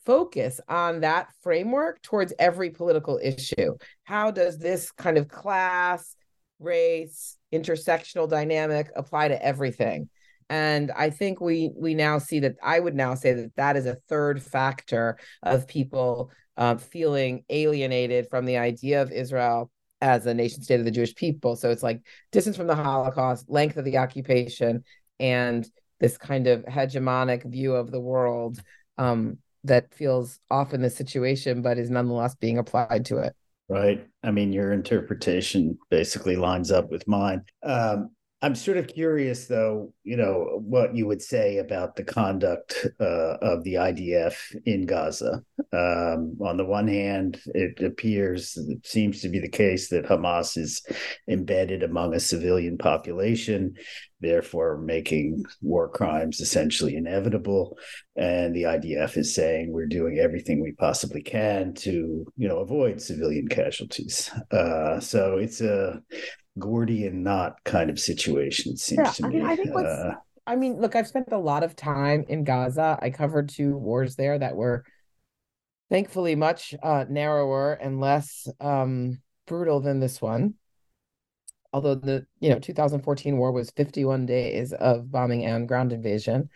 focus 0.04 0.60
on 0.68 1.00
that 1.00 1.28
framework 1.42 2.02
towards 2.02 2.32
every 2.38 2.70
political 2.70 3.18
issue. 3.22 3.76
How 4.04 4.30
does 4.30 4.58
this 4.58 4.92
kind 4.92 5.16
of 5.16 5.28
class, 5.28 6.16
race, 6.58 7.38
intersectional 7.52 8.28
dynamic 8.28 8.90
apply 8.94 9.28
to 9.28 9.42
everything? 9.42 10.10
And 10.50 10.90
I 10.90 11.08
think 11.08 11.40
we 11.40 11.70
we 11.74 11.94
now 11.94 12.18
see 12.18 12.40
that 12.40 12.56
I 12.62 12.78
would 12.78 12.94
now 12.94 13.14
say 13.14 13.32
that 13.32 13.56
that 13.56 13.76
is 13.76 13.86
a 13.86 13.96
third 14.08 14.42
factor 14.42 15.18
of 15.42 15.66
people 15.66 16.30
uh, 16.58 16.76
feeling 16.76 17.44
alienated 17.48 18.28
from 18.28 18.44
the 18.44 18.58
idea 18.58 19.00
of 19.00 19.10
Israel 19.10 19.70
as 20.04 20.26
a 20.26 20.34
nation 20.34 20.62
state 20.62 20.80
of 20.80 20.84
the 20.84 20.90
Jewish 20.90 21.14
people. 21.14 21.56
So 21.56 21.70
it's 21.70 21.82
like 21.82 22.02
distance 22.30 22.58
from 22.58 22.66
the 22.66 22.74
Holocaust, 22.74 23.48
length 23.48 23.78
of 23.78 23.86
the 23.86 23.96
occupation, 23.96 24.84
and 25.18 25.66
this 25.98 26.18
kind 26.18 26.46
of 26.46 26.62
hegemonic 26.66 27.50
view 27.50 27.74
of 27.74 27.90
the 27.90 28.00
world 28.00 28.60
um, 28.98 29.38
that 29.64 29.94
feels 29.94 30.38
off 30.50 30.74
in 30.74 30.82
the 30.82 30.90
situation, 30.90 31.62
but 31.62 31.78
is 31.78 31.88
nonetheless 31.88 32.34
being 32.34 32.58
applied 32.58 33.06
to 33.06 33.16
it. 33.16 33.34
Right. 33.66 34.06
I 34.22 34.30
mean, 34.30 34.52
your 34.52 34.72
interpretation 34.72 35.78
basically 35.88 36.36
lines 36.36 36.70
up 36.70 36.90
with 36.90 37.08
mine. 37.08 37.42
Um, 37.62 38.10
I'm 38.44 38.54
sort 38.54 38.76
of 38.76 38.88
curious, 38.88 39.46
though, 39.46 39.94
you 40.02 40.18
know, 40.18 40.60
what 40.62 40.94
you 40.94 41.06
would 41.06 41.22
say 41.22 41.56
about 41.56 41.96
the 41.96 42.04
conduct 42.04 42.86
uh, 43.00 43.38
of 43.40 43.64
the 43.64 43.76
IDF 43.76 44.36
in 44.66 44.84
Gaza. 44.84 45.42
Um, 45.72 46.36
on 46.42 46.58
the 46.58 46.66
one 46.66 46.86
hand, 46.86 47.40
it 47.46 47.80
appears, 47.80 48.58
it 48.58 48.86
seems 48.86 49.22
to 49.22 49.30
be 49.30 49.38
the 49.38 49.48
case 49.48 49.88
that 49.88 50.04
Hamas 50.04 50.58
is 50.58 50.84
embedded 51.26 51.82
among 51.82 52.12
a 52.12 52.20
civilian 52.20 52.76
population, 52.76 53.76
therefore 54.24 54.78
making 54.78 55.44
war 55.60 55.88
crimes 55.88 56.40
essentially 56.40 56.96
inevitable. 56.96 57.78
And 58.16 58.54
the 58.54 58.64
IDF 58.64 59.16
is 59.16 59.34
saying 59.34 59.72
we're 59.72 59.86
doing 59.86 60.18
everything 60.18 60.62
we 60.62 60.72
possibly 60.72 61.22
can 61.22 61.74
to, 61.74 62.26
you 62.36 62.48
know, 62.48 62.58
avoid 62.58 63.00
civilian 63.00 63.48
casualties. 63.48 64.30
Uh, 64.50 65.00
so 65.00 65.36
it's 65.36 65.60
a 65.60 66.00
Gordian 66.58 67.22
knot 67.22 67.56
kind 67.64 67.90
of 67.90 67.98
situation. 67.98 68.72
It 68.72 68.78
seems 68.78 69.06
yeah, 69.06 69.12
to 69.12 69.28
me. 69.28 69.36
I, 69.36 69.38
mean, 69.38 69.46
I 69.46 69.56
think 69.56 69.74
what's, 69.74 69.88
uh, 69.88 70.14
I 70.46 70.56
mean, 70.56 70.80
look, 70.80 70.94
I've 70.94 71.08
spent 71.08 71.32
a 71.32 71.38
lot 71.38 71.64
of 71.64 71.76
time 71.76 72.24
in 72.28 72.44
Gaza. 72.44 72.98
I 73.00 73.10
covered 73.10 73.48
two 73.48 73.76
wars 73.76 74.16
there 74.16 74.38
that 74.38 74.54
were 74.54 74.84
Thankfully, 75.90 76.34
much 76.34 76.74
uh, 76.82 77.04
narrower 77.08 77.74
and 77.74 78.00
less 78.00 78.48
um, 78.60 79.20
brutal 79.46 79.80
than 79.80 80.00
this 80.00 80.20
one. 80.20 80.54
Although 81.74 81.96
the 81.96 82.24
you 82.38 82.50
know 82.50 82.60
2014 82.60 83.36
war 83.36 83.50
was 83.50 83.70
51 83.72 84.26
days 84.26 84.72
of 84.72 85.10
bombing 85.10 85.44
and 85.44 85.66
ground 85.66 85.92
invasion. 85.92 86.48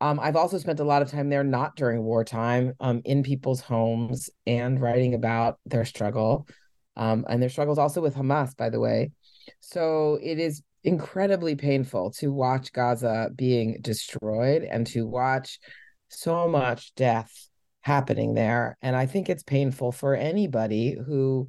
Um, 0.00 0.18
I've 0.20 0.34
also 0.34 0.58
spent 0.58 0.80
a 0.80 0.84
lot 0.84 1.00
of 1.00 1.10
time 1.10 1.30
there, 1.30 1.44
not 1.44 1.76
during 1.76 2.02
wartime, 2.02 2.74
um, 2.80 3.00
in 3.04 3.22
people's 3.22 3.60
homes 3.60 4.28
and 4.46 4.80
writing 4.80 5.14
about 5.14 5.60
their 5.64 5.84
struggle, 5.84 6.48
um, 6.96 7.24
and 7.28 7.40
their 7.40 7.48
struggles 7.48 7.78
also 7.78 8.02
with 8.02 8.16
Hamas, 8.16 8.56
by 8.56 8.68
the 8.68 8.80
way. 8.80 9.12
So 9.60 10.18
it 10.20 10.40
is 10.40 10.62
incredibly 10.82 11.54
painful 11.54 12.10
to 12.18 12.32
watch 12.32 12.72
Gaza 12.72 13.30
being 13.34 13.78
destroyed 13.80 14.64
and 14.64 14.86
to 14.88 15.06
watch 15.06 15.60
so 16.08 16.48
much 16.48 16.94
death 16.96 17.32
happening 17.80 18.34
there. 18.34 18.76
And 18.82 18.96
I 18.96 19.06
think 19.06 19.28
it's 19.28 19.44
painful 19.44 19.92
for 19.92 20.16
anybody 20.16 20.96
who, 21.06 21.48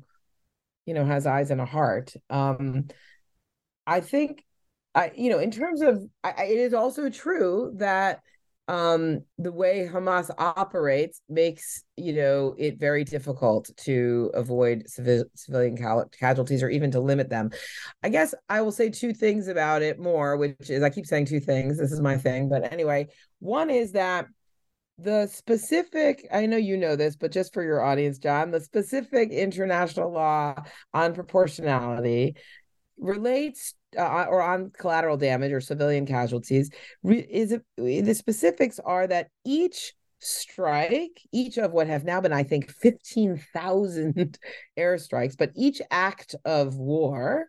you 0.86 0.94
know, 0.94 1.06
has 1.06 1.26
eyes 1.26 1.52
and 1.52 1.62
a 1.62 1.66
heart. 1.66 2.14
Um, 2.30 2.88
I 3.88 4.02
think, 4.02 4.44
I 4.94 5.12
you 5.16 5.30
know, 5.30 5.40
in 5.40 5.52
terms 5.52 5.82
of, 5.82 6.04
I, 6.24 6.46
it 6.46 6.58
is 6.58 6.74
also 6.74 7.10
true 7.10 7.74
that 7.78 8.22
um 8.68 9.20
the 9.38 9.52
way 9.52 9.88
hamas 9.92 10.32
operates 10.40 11.22
makes 11.30 11.84
you 11.98 12.14
know 12.14 12.56
it 12.58 12.80
very 12.80 13.04
difficult 13.04 13.70
to 13.78 14.32
avoid 14.34 14.90
civil, 14.90 15.24
civilian 15.36 15.78
cal- 15.78 16.10
casualties 16.10 16.64
or 16.64 16.70
even 16.70 16.90
to 16.90 17.00
limit 17.00 17.30
them 17.30 17.52
i 18.02 18.10
guess 18.10 18.34
i 18.50 18.62
will 18.62 18.72
say 18.72 18.90
two 18.90 19.14
things 19.14 19.48
about 19.48 19.84
it 19.84 20.00
more 20.00 20.36
which 20.36 20.72
is 20.72 20.82
i 20.82 20.90
keep 20.90 21.06
saying 21.06 21.26
two 21.26 21.40
things 21.40 21.78
this 21.78 21.92
is 21.92 22.02
my 22.02 22.18
thing 22.18 22.50
but 22.50 22.72
anyway 22.74 23.06
one 23.38 23.70
is 23.70 23.92
that 23.92 24.26
the 24.98 25.28
specific 25.28 26.26
i 26.32 26.46
know 26.46 26.58
you 26.58 26.78
know 26.78 26.96
this 26.96 27.16
but 27.18 27.32
just 27.32 27.54
for 27.54 27.62
your 27.64 27.84
audience 27.84 28.18
john 28.18 28.52
the 28.52 28.62
specific 28.62 29.30
international 29.30 30.12
law 30.12 30.56
on 30.94 31.14
proportionality 31.14 32.36
relates 32.98 33.74
uh, 33.98 34.26
or 34.30 34.42
on 34.42 34.72
collateral 34.72 35.18
damage 35.18 35.52
or 35.52 35.60
civilian 35.60 36.06
casualties 36.06 36.70
is 37.04 37.52
it, 37.52 37.62
the 37.78 38.14
specifics 38.14 38.80
are 38.80 39.06
that 39.06 39.28
each 39.46 39.94
strike 40.20 41.20
each 41.34 41.58
of 41.58 41.74
what 41.74 41.88
have 41.88 42.06
now 42.06 42.22
been 42.22 42.32
i 42.32 42.44
think 42.44 42.72
15,000 42.72 44.40
airstrikes 44.80 45.38
but 45.38 45.52
each 45.56 45.82
act 45.92 46.36
of 46.46 46.76
war 46.78 47.48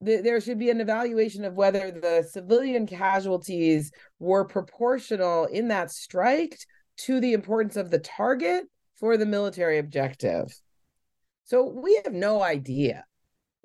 there 0.00 0.40
should 0.40 0.58
be 0.58 0.70
an 0.70 0.80
evaluation 0.80 1.44
of 1.44 1.54
whether 1.54 1.90
the 1.90 2.26
civilian 2.30 2.86
casualties 2.86 3.90
were 4.18 4.44
proportional 4.44 5.46
in 5.46 5.68
that 5.68 5.90
strike 5.90 6.58
to 6.98 7.18
the 7.20 7.32
importance 7.32 7.76
of 7.76 7.90
the 7.90 7.98
target 7.98 8.64
for 8.96 9.16
the 9.16 9.26
military 9.26 9.78
objective 9.78 10.54
so 11.44 11.64
we 11.64 12.00
have 12.04 12.12
no 12.12 12.42
idea 12.42 13.04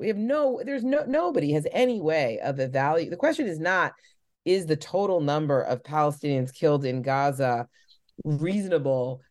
we 0.01 0.07
have 0.07 0.17
no, 0.17 0.59
there's 0.65 0.83
no, 0.83 1.05
nobody 1.07 1.51
has 1.51 1.67
any 1.71 2.01
way 2.01 2.39
of 2.39 2.59
evaluating. 2.59 3.11
The 3.11 3.17
question 3.17 3.45
is 3.45 3.59
not, 3.59 3.93
is 4.45 4.65
the 4.65 4.75
total 4.75 5.21
number 5.21 5.61
of 5.61 5.83
Palestinians 5.83 6.51
killed 6.51 6.85
in 6.85 7.03
Gaza 7.03 7.67
reasonable 8.25 9.21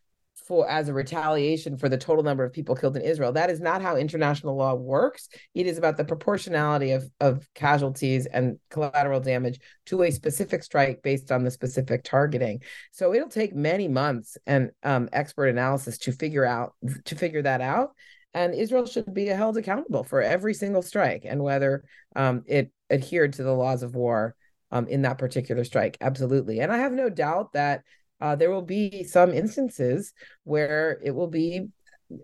for 0.51 0.69
as 0.69 0.89
a 0.89 0.93
retaliation 0.93 1.77
for 1.77 1.87
the 1.87 1.97
total 1.97 2.25
number 2.25 2.43
of 2.43 2.51
people 2.51 2.75
killed 2.75 2.97
in 2.97 3.03
Israel. 3.03 3.31
That 3.31 3.49
is 3.49 3.61
not 3.61 3.81
how 3.81 3.95
international 3.95 4.57
law 4.57 4.73
works. 4.73 5.29
It 5.55 5.65
is 5.65 5.77
about 5.77 5.95
the 5.95 6.03
proportionality 6.03 6.91
of, 6.91 7.09
of 7.21 7.47
casualties 7.55 8.25
and 8.25 8.59
collateral 8.69 9.21
damage 9.21 9.61
to 9.85 10.03
a 10.03 10.11
specific 10.11 10.61
strike 10.61 11.03
based 11.03 11.31
on 11.31 11.45
the 11.45 11.51
specific 11.51 12.03
targeting. 12.03 12.63
So 12.91 13.13
it'll 13.13 13.29
take 13.29 13.55
many 13.55 13.87
months 13.87 14.37
and 14.45 14.71
um, 14.83 15.07
expert 15.13 15.45
analysis 15.45 15.97
to 15.99 16.11
figure 16.11 16.43
out 16.43 16.73
to 17.05 17.15
figure 17.15 17.43
that 17.43 17.61
out 17.61 17.91
and 18.33 18.53
Israel 18.53 18.85
should 18.85 19.13
be 19.13 19.27
held 19.27 19.55
accountable 19.55 20.03
for 20.03 20.21
every 20.21 20.53
single 20.53 20.81
strike 20.81 21.23
and 21.23 21.41
whether 21.41 21.85
um, 22.17 22.43
it 22.45 22.73
adhered 22.89 23.31
to 23.33 23.43
the 23.43 23.53
laws 23.53 23.83
of 23.83 23.95
war 23.95 24.35
um, 24.69 24.85
in 24.87 25.03
that 25.03 25.17
particular 25.17 25.63
strike. 25.63 25.95
Absolutely, 26.01 26.59
and 26.59 26.73
I 26.73 26.79
have 26.79 26.91
no 26.91 27.09
doubt 27.09 27.53
that 27.53 27.83
uh, 28.21 28.35
there 28.35 28.51
will 28.51 28.61
be 28.61 29.03
some 29.03 29.33
instances 29.33 30.13
where 30.43 30.99
it 31.03 31.11
will 31.11 31.27
be, 31.27 31.67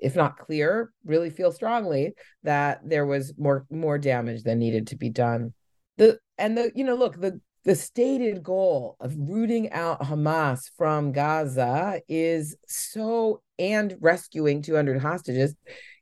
if 0.01 0.15
not 0.15 0.38
clear, 0.38 0.91
really 1.05 1.29
feel 1.29 1.51
strongly 1.51 2.13
that 2.43 2.79
there 2.86 3.05
was 3.05 3.33
more 3.38 3.65
more 3.69 3.97
damage 3.97 4.43
than 4.43 4.60
needed 4.60 4.88
to 4.88 4.95
be 4.95 5.10
done. 5.10 5.53
The 5.97 6.19
and 6.38 6.57
the 6.57 6.71
you 6.75 6.83
know 6.83 6.95
look 6.95 7.19
the 7.19 7.41
the 7.65 7.75
stated 7.75 8.43
goal 8.43 8.95
of 9.01 9.13
rooting 9.17 9.71
out 9.71 10.01
Hamas 10.01 10.69
from 10.77 11.12
Gaza 11.12 12.01
is 12.07 12.55
so 12.67 13.41
and 13.60 13.97
rescuing 13.99 14.62
200 14.62 15.01
hostages 15.01 15.53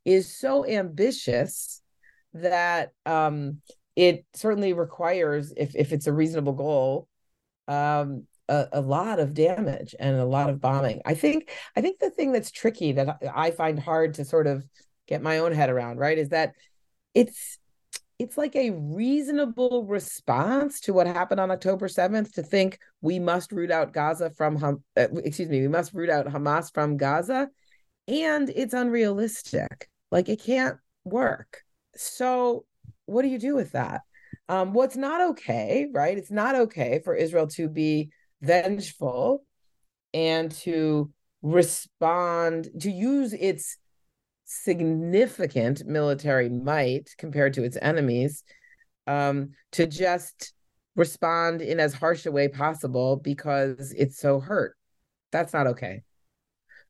is 0.04 0.38
so 0.38 0.64
ambitious 0.64 1.82
that 2.34 2.90
um, 3.04 3.62
it 3.96 4.24
certainly 4.34 4.74
requires, 4.74 5.52
if 5.56 5.74
if 5.74 5.92
it's 5.92 6.06
a 6.06 6.12
reasonable 6.12 6.52
goal, 6.52 7.08
um, 7.66 8.26
a, 8.48 8.68
a, 8.72 8.80
lot 8.80 9.18
of 9.18 9.34
damage 9.34 9.94
and 9.98 10.16
a 10.16 10.24
lot 10.24 10.50
of 10.50 10.60
bombing. 10.60 11.00
I 11.04 11.14
think 11.14 11.50
I 11.76 11.80
think 11.80 11.98
the 11.98 12.10
thing 12.10 12.32
that's 12.32 12.50
tricky 12.50 12.92
that 12.92 13.18
I 13.34 13.50
find 13.50 13.78
hard 13.78 14.14
to 14.14 14.24
sort 14.24 14.46
of 14.46 14.64
get 15.06 15.22
my 15.22 15.38
own 15.38 15.52
head 15.52 15.70
around, 15.70 15.98
right, 15.98 16.18
is 16.18 16.30
that 16.30 16.52
it's 17.14 17.58
it's 18.18 18.38
like 18.38 18.56
a 18.56 18.70
reasonable 18.70 19.84
response 19.84 20.80
to 20.80 20.92
what 20.92 21.06
happened 21.06 21.40
on 21.40 21.50
October 21.50 21.86
7th 21.86 22.32
to 22.32 22.42
think 22.42 22.78
we 23.02 23.18
must 23.18 23.52
root 23.52 23.70
out 23.70 23.92
Gaza 23.92 24.30
from 24.30 24.82
uh, 24.96 25.06
excuse 25.24 25.48
me, 25.48 25.60
we 25.60 25.68
must 25.68 25.92
root 25.92 26.08
out 26.08 26.26
Hamas 26.26 26.72
from 26.72 26.96
Gaza 26.96 27.48
and 28.08 28.50
it's 28.50 28.74
unrealistic. 28.74 29.88
Like 30.10 30.28
it 30.28 30.42
can't 30.42 30.78
work. 31.04 31.62
So 31.94 32.64
what 33.06 33.22
do 33.22 33.28
you 33.28 33.38
do 33.38 33.54
with 33.54 33.72
that? 33.72 34.02
Um, 34.48 34.72
what's 34.72 34.96
not 34.96 35.20
okay, 35.32 35.88
right? 35.92 36.16
It's 36.16 36.30
not 36.30 36.54
okay 36.54 37.00
for 37.04 37.14
Israel 37.14 37.48
to 37.48 37.68
be 37.68 38.10
vengeful 38.40 39.44
and 40.14 40.50
to 40.50 41.10
respond, 41.42 42.68
to 42.80 42.90
use 42.90 43.32
its 43.32 43.78
significant 44.44 45.84
military 45.86 46.48
might 46.48 47.10
compared 47.18 47.54
to 47.54 47.64
its 47.64 47.76
enemies 47.82 48.44
um, 49.06 49.50
to 49.72 49.86
just 49.86 50.52
respond 50.94 51.60
in 51.60 51.80
as 51.80 51.92
harsh 51.92 52.26
a 52.26 52.32
way 52.32 52.48
possible 52.48 53.16
because 53.16 53.92
it's 53.96 54.18
so 54.18 54.40
hurt. 54.40 54.76
That's 55.32 55.52
not 55.52 55.66
okay. 55.68 56.02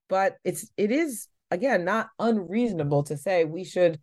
But 0.09 0.37
it's 0.45 0.71
it 0.77 0.93
is 0.93 1.29
again, 1.51 1.85
not 1.85 2.09
unreasonable 2.19 3.05
to 3.05 3.17
say 3.17 3.45
we 3.45 3.65
should, 3.65 3.99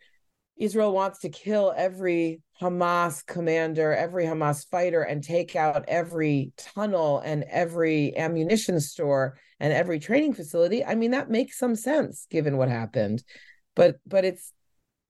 Israel 0.58 0.94
wants 0.94 1.20
to 1.20 1.30
kill 1.30 1.74
every 1.76 2.42
Hamas 2.62 3.26
commander, 3.26 3.94
every 3.94 4.26
Hamas 4.26 4.70
fighter, 4.70 5.02
and 5.02 5.24
take 5.24 5.56
out 5.56 5.86
every 5.88 6.54
tunnel 6.58 7.20
and 7.20 7.44
every 7.50 8.16
ammunition 8.16 8.80
store 8.80 9.38
and 9.60 9.74
every 9.74 10.00
training 10.00 10.34
facility. 10.34 10.86
I 10.86 10.96
mean, 10.96 11.12
that 11.12 11.30
makes 11.30 11.58
some 11.58 11.76
sense 11.76 12.28
given 12.30 12.58
what 12.58 12.70
happened. 12.70 13.24
But 13.76 13.98
but 14.06 14.26
it's 14.26 14.54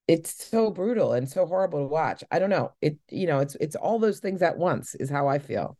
it's 0.08 0.46
so 0.48 0.70
brutal 0.70 1.14
and 1.14 1.30
so 1.30 1.46
horrible 1.46 1.80
to 1.80 1.88
watch. 1.88 2.24
I 2.32 2.40
don't 2.40 2.50
know. 2.50 2.72
It 2.82 2.98
you 3.10 3.28
know, 3.28 3.40
it's 3.40 3.56
it's 3.56 3.76
all 3.76 4.00
those 4.00 4.20
things 4.20 4.42
at 4.42 4.58
once 4.58 4.96
is 4.96 5.10
how 5.10 5.28
I 5.28 5.40
feel. 5.40 5.78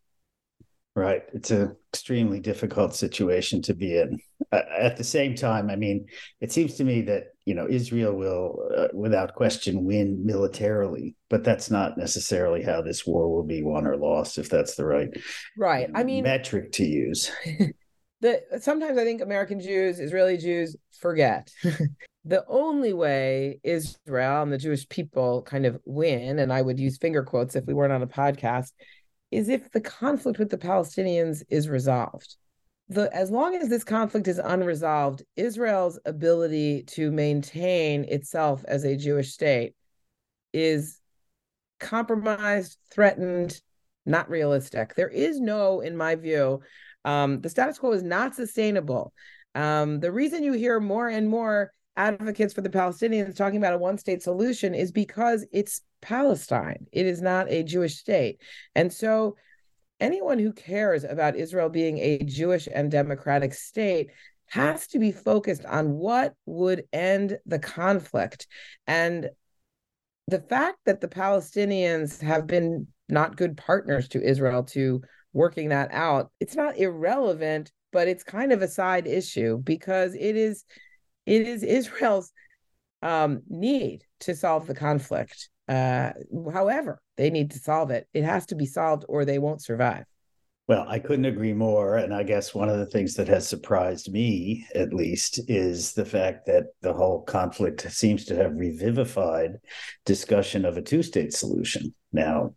Right. 0.96 1.22
It's 1.32 1.50
an 1.50 1.74
extremely 1.92 2.38
difficult 2.38 2.94
situation 2.94 3.60
to 3.62 3.74
be 3.74 3.98
in. 3.98 4.20
Uh, 4.52 4.60
at 4.78 4.96
the 4.96 5.02
same 5.02 5.34
time, 5.34 5.68
I 5.68 5.74
mean, 5.74 6.06
it 6.40 6.52
seems 6.52 6.74
to 6.74 6.84
me 6.84 7.02
that, 7.02 7.34
you 7.44 7.56
know, 7.56 7.66
Israel 7.68 8.14
will, 8.14 8.68
uh, 8.76 8.88
without 8.92 9.34
question, 9.34 9.84
win 9.84 10.24
militarily, 10.24 11.16
but 11.28 11.42
that's 11.42 11.68
not 11.68 11.98
necessarily 11.98 12.62
how 12.62 12.80
this 12.80 13.04
war 13.04 13.28
will 13.28 13.42
be 13.42 13.60
won 13.60 13.88
or 13.88 13.96
lost, 13.96 14.38
if 14.38 14.48
that's 14.48 14.76
the 14.76 14.84
right 14.84 15.08
right. 15.58 15.90
I 15.96 16.04
mean, 16.04 16.22
metric 16.22 16.70
to 16.72 16.84
use. 16.84 17.28
the 18.20 18.42
sometimes 18.60 18.96
I 18.96 19.04
think 19.04 19.20
American 19.20 19.58
Jews, 19.60 19.98
Israeli 19.98 20.36
Jews 20.36 20.76
forget. 21.00 21.50
the 22.24 22.44
only 22.46 22.92
way 22.92 23.60
Israel 23.64 24.42
and 24.42 24.52
the 24.52 24.58
Jewish 24.58 24.88
people 24.88 25.42
kind 25.42 25.66
of 25.66 25.80
win, 25.84 26.38
and 26.38 26.52
I 26.52 26.62
would 26.62 26.78
use 26.78 26.98
finger 26.98 27.24
quotes 27.24 27.56
if 27.56 27.66
we 27.66 27.74
weren't 27.74 27.92
on 27.92 28.02
a 28.02 28.06
podcast, 28.06 28.70
is 29.34 29.48
if 29.48 29.70
the 29.72 29.80
conflict 29.80 30.38
with 30.38 30.50
the 30.50 30.58
Palestinians 30.58 31.42
is 31.48 31.68
resolved. 31.68 32.36
The, 32.88 33.14
as 33.14 33.30
long 33.30 33.54
as 33.54 33.68
this 33.68 33.84
conflict 33.84 34.28
is 34.28 34.38
unresolved, 34.38 35.22
Israel's 35.36 35.98
ability 36.04 36.84
to 36.88 37.10
maintain 37.10 38.04
itself 38.04 38.64
as 38.68 38.84
a 38.84 38.96
Jewish 38.96 39.32
state 39.32 39.74
is 40.52 41.00
compromised, 41.80 42.78
threatened, 42.92 43.60
not 44.06 44.28
realistic. 44.28 44.94
There 44.94 45.08
is 45.08 45.40
no, 45.40 45.80
in 45.80 45.96
my 45.96 46.14
view, 46.14 46.60
um, 47.04 47.40
the 47.40 47.48
status 47.48 47.78
quo 47.78 47.92
is 47.92 48.02
not 48.02 48.34
sustainable. 48.34 49.12
Um, 49.54 50.00
the 50.00 50.12
reason 50.12 50.42
you 50.42 50.52
hear 50.52 50.78
more 50.80 51.08
and 51.08 51.28
more 51.28 51.72
advocates 51.96 52.52
for 52.52 52.60
the 52.60 52.70
Palestinians 52.70 53.36
talking 53.36 53.58
about 53.58 53.74
a 53.74 53.78
one 53.78 53.98
state 53.98 54.22
solution 54.22 54.74
is 54.74 54.92
because 54.92 55.46
it's 55.52 55.80
Palestine. 56.04 56.86
It 56.92 57.06
is 57.06 57.22
not 57.22 57.50
a 57.50 57.62
Jewish 57.62 57.96
state. 57.96 58.40
And 58.74 58.92
so 58.92 59.36
anyone 60.00 60.38
who 60.38 60.52
cares 60.52 61.02
about 61.02 61.34
Israel 61.34 61.70
being 61.70 61.98
a 61.98 62.18
Jewish 62.18 62.68
and 62.72 62.90
democratic 62.90 63.54
state 63.54 64.10
has 64.46 64.86
to 64.88 64.98
be 64.98 65.10
focused 65.10 65.64
on 65.64 65.94
what 65.94 66.34
would 66.44 66.84
end 66.92 67.38
the 67.46 67.58
conflict. 67.58 68.46
And 68.86 69.30
the 70.28 70.40
fact 70.40 70.78
that 70.84 71.00
the 71.00 71.08
Palestinians 71.08 72.20
have 72.20 72.46
been 72.46 72.86
not 73.08 73.36
good 73.36 73.56
partners 73.56 74.08
to 74.08 74.22
Israel 74.22 74.62
to 74.64 75.02
working 75.32 75.70
that 75.70 75.90
out, 75.92 76.30
it's 76.38 76.54
not 76.54 76.76
irrelevant, 76.76 77.72
but 77.92 78.08
it's 78.08 78.24
kind 78.24 78.52
of 78.52 78.60
a 78.60 78.68
side 78.68 79.06
issue 79.06 79.58
because 79.58 80.14
it 80.14 80.36
is 80.36 80.64
it 81.24 81.46
is 81.46 81.62
Israel's 81.80 82.30
um, 83.02 83.42
need 83.48 84.04
to 84.20 84.34
solve 84.34 84.66
the 84.66 84.74
conflict. 84.74 85.48
Uh, 85.68 86.12
however, 86.52 87.00
they 87.16 87.30
need 87.30 87.50
to 87.52 87.58
solve 87.58 87.90
it. 87.90 88.06
It 88.12 88.24
has 88.24 88.46
to 88.46 88.54
be 88.54 88.66
solved 88.66 89.04
or 89.08 89.24
they 89.24 89.38
won't 89.38 89.62
survive. 89.62 90.04
Well, 90.66 90.86
I 90.88 90.98
couldn't 90.98 91.26
agree 91.26 91.52
more. 91.52 91.98
And 91.98 92.14
I 92.14 92.22
guess 92.22 92.54
one 92.54 92.70
of 92.70 92.78
the 92.78 92.86
things 92.86 93.14
that 93.14 93.28
has 93.28 93.46
surprised 93.46 94.10
me, 94.10 94.66
at 94.74 94.94
least, 94.94 95.40
is 95.48 95.92
the 95.92 96.06
fact 96.06 96.46
that 96.46 96.68
the 96.80 96.94
whole 96.94 97.22
conflict 97.22 97.90
seems 97.92 98.24
to 98.26 98.36
have 98.36 98.56
revivified 98.56 99.58
discussion 100.06 100.64
of 100.64 100.78
a 100.78 100.82
two 100.82 101.02
state 101.02 101.34
solution. 101.34 101.94
Now, 102.12 102.54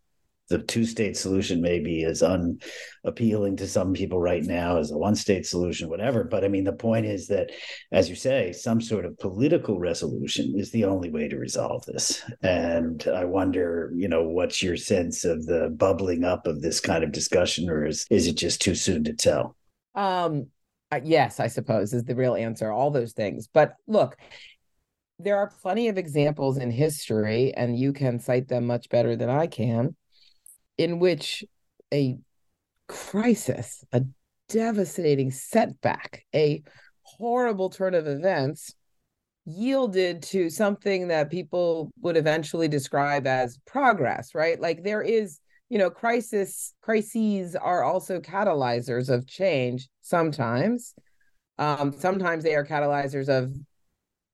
the 0.50 0.60
two 0.60 0.86
state 0.86 1.18
solution 1.18 1.62
may 1.62 1.80
be 1.80 2.04
as 2.06 2.24
unappealing 2.24 3.58
to 3.58 3.68
some 3.68 3.94
people 3.94 4.20
right 4.20 4.44
now 4.44 4.78
as 4.78 4.92
a 4.92 4.98
one 4.98 5.16
state 5.16 5.46
solution, 5.46 5.90
whatever. 5.90 6.24
But 6.24 6.44
I 6.44 6.48
mean, 6.48 6.64
the 6.64 6.74
point 6.74 7.06
is 7.06 7.28
that, 7.28 7.52
as 7.92 8.10
you 8.10 8.16
say, 8.16 8.54
some 8.54 8.80
sort 8.80 9.06
of 9.06 9.18
political 9.18 9.80
resolution 9.80 10.54
is 10.58 10.72
the 10.72 10.86
only 10.86 11.10
way 11.10 11.28
to 11.28 11.38
resolve 11.38 11.86
this. 11.86 12.24
And 12.42 13.06
I 13.08 13.26
wonder, 13.26 13.92
you 13.96 14.08
know, 14.08 14.24
what's 14.24 14.64
your 14.64 14.78
sense 14.78 15.26
of 15.26 15.46
the 15.46 15.74
bubbling 15.76 16.24
up 16.24 16.48
of 16.48 16.62
this 16.62 16.80
kind 16.80 17.04
of 17.04 17.12
discussion, 17.12 17.70
or 17.70 17.86
is, 17.86 18.06
is 18.10 18.28
it 18.28 18.38
just 18.38 18.62
too 18.62 18.76
soon 18.76 19.04
to 19.04 19.14
tell? 19.14 19.56
Um, 19.96 20.48
yes, 21.04 21.40
I 21.40 21.48
suppose 21.48 21.94
is 21.94 22.06
the 22.06 22.16
real 22.16 22.36
answer, 22.36 22.72
all 22.72 22.92
those 22.92 23.14
things. 23.14 23.48
But 23.52 23.74
look, 23.88 24.16
there 25.20 25.38
are 25.38 25.52
plenty 25.62 25.88
of 25.88 25.98
examples 25.98 26.58
in 26.58 26.72
history, 26.72 27.54
and 27.54 27.78
you 27.78 27.92
can 27.92 28.20
cite 28.20 28.48
them 28.48 28.66
much 28.66 28.88
better 28.90 29.16
than 29.16 29.30
I 29.30 29.48
can 29.48 29.96
in 30.78 31.00
which 31.00 31.44
a 31.94 32.18
crisis, 32.88 33.84
a 33.92 34.04
devastating 34.50 35.32
setback, 35.32 36.24
a 36.34 36.64
horrible 37.02 37.70
turn 37.70 37.94
of 37.94 38.08
events 38.08 38.74
yielded 39.46 40.22
to 40.22 40.50
something 40.50 41.08
that 41.08 41.32
people 41.32 41.92
would 42.02 42.18
eventually 42.18 42.68
describe 42.68 43.26
as 43.26 43.58
progress, 43.66 44.36
right? 44.36 44.60
Like 44.60 44.84
there 44.84 45.02
is, 45.02 45.40
you 45.70 45.78
know, 45.78 45.90
crisis 45.90 46.74
crises 46.82 47.56
are 47.56 47.84
also 47.84 48.20
catalyzers 48.20 49.10
of 49.10 49.26
change 49.26 49.88
sometimes. 50.02 50.94
Um, 51.58 51.94
sometimes 51.98 52.44
they 52.44 52.56
are 52.56 52.66
catalyzers 52.66 53.30
of 53.30 53.52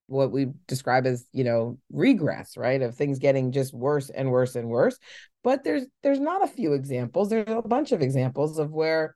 what 0.07 0.31
we 0.31 0.47
describe 0.67 1.05
as 1.05 1.25
you 1.31 1.43
know 1.43 1.77
regress 1.91 2.57
right 2.57 2.81
of 2.81 2.93
things 2.93 3.19
getting 3.19 3.51
just 3.51 3.73
worse 3.73 4.09
and 4.09 4.29
worse 4.29 4.55
and 4.55 4.67
worse 4.67 4.99
but 5.43 5.63
there's 5.63 5.85
there's 6.01 6.19
not 6.19 6.43
a 6.43 6.47
few 6.47 6.73
examples. 6.73 7.29
There's 7.29 7.45
a 7.47 7.61
bunch 7.61 7.91
of 7.91 8.01
examples 8.01 8.59
of 8.59 8.71
where 8.71 9.15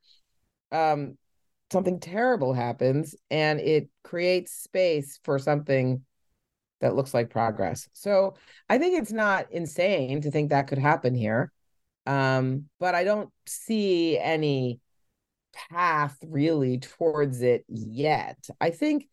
um 0.71 1.17
something 1.71 1.99
terrible 1.99 2.53
happens 2.53 3.15
and 3.29 3.59
it 3.59 3.89
creates 4.03 4.53
space 4.53 5.19
for 5.23 5.37
something 5.39 6.03
that 6.79 6.95
looks 6.95 7.13
like 7.13 7.29
progress. 7.29 7.89
So 7.93 8.35
i 8.69 8.77
think 8.77 8.99
it's 8.99 9.11
not 9.11 9.51
insane 9.51 10.21
to 10.21 10.31
think 10.31 10.49
that 10.49 10.67
could 10.67 10.77
happen 10.77 11.15
here 11.15 11.51
um 12.05 12.65
but 12.79 12.95
i 12.95 13.03
don't 13.03 13.29
see 13.45 14.17
any 14.17 14.79
path 15.69 16.17
really 16.25 16.77
towards 16.79 17.41
it 17.41 17.65
yet. 17.67 18.37
I 18.61 18.69
think 18.69 19.07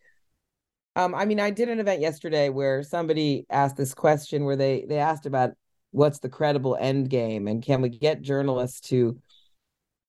um, 0.97 1.13
I 1.13 1.25
mean, 1.25 1.41
I 1.41 1.51
did 1.51 1.69
an 1.69 1.81
event 1.81 2.01
yesterday 2.01 2.51
where 2.51 2.85
somebody 2.85 3.47
asked 3.51 3.77
this 3.77 3.95
question 3.95 4.45
where 4.45 4.55
they 4.55 4.85
they 4.89 4.99
asked 4.99 5.27
about 5.27 5.53
what's 5.95 6.19
the 6.19 6.29
credible 6.29 6.77
end 6.79 7.09
game? 7.09 7.47
And 7.47 7.63
can 7.63 7.81
we 7.81 7.89
get 7.89 8.21
journalists 8.21 8.81
to 8.89 9.17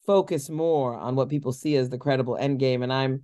focus 0.08 0.50
more 0.50 0.98
on 0.98 1.16
what 1.16 1.30
people 1.30 1.52
see 1.52 1.76
as 1.76 1.90
the 1.90 1.98
credible 1.98 2.38
end 2.38 2.60
game? 2.60 2.82
And 2.82 2.92
i'm 2.92 3.24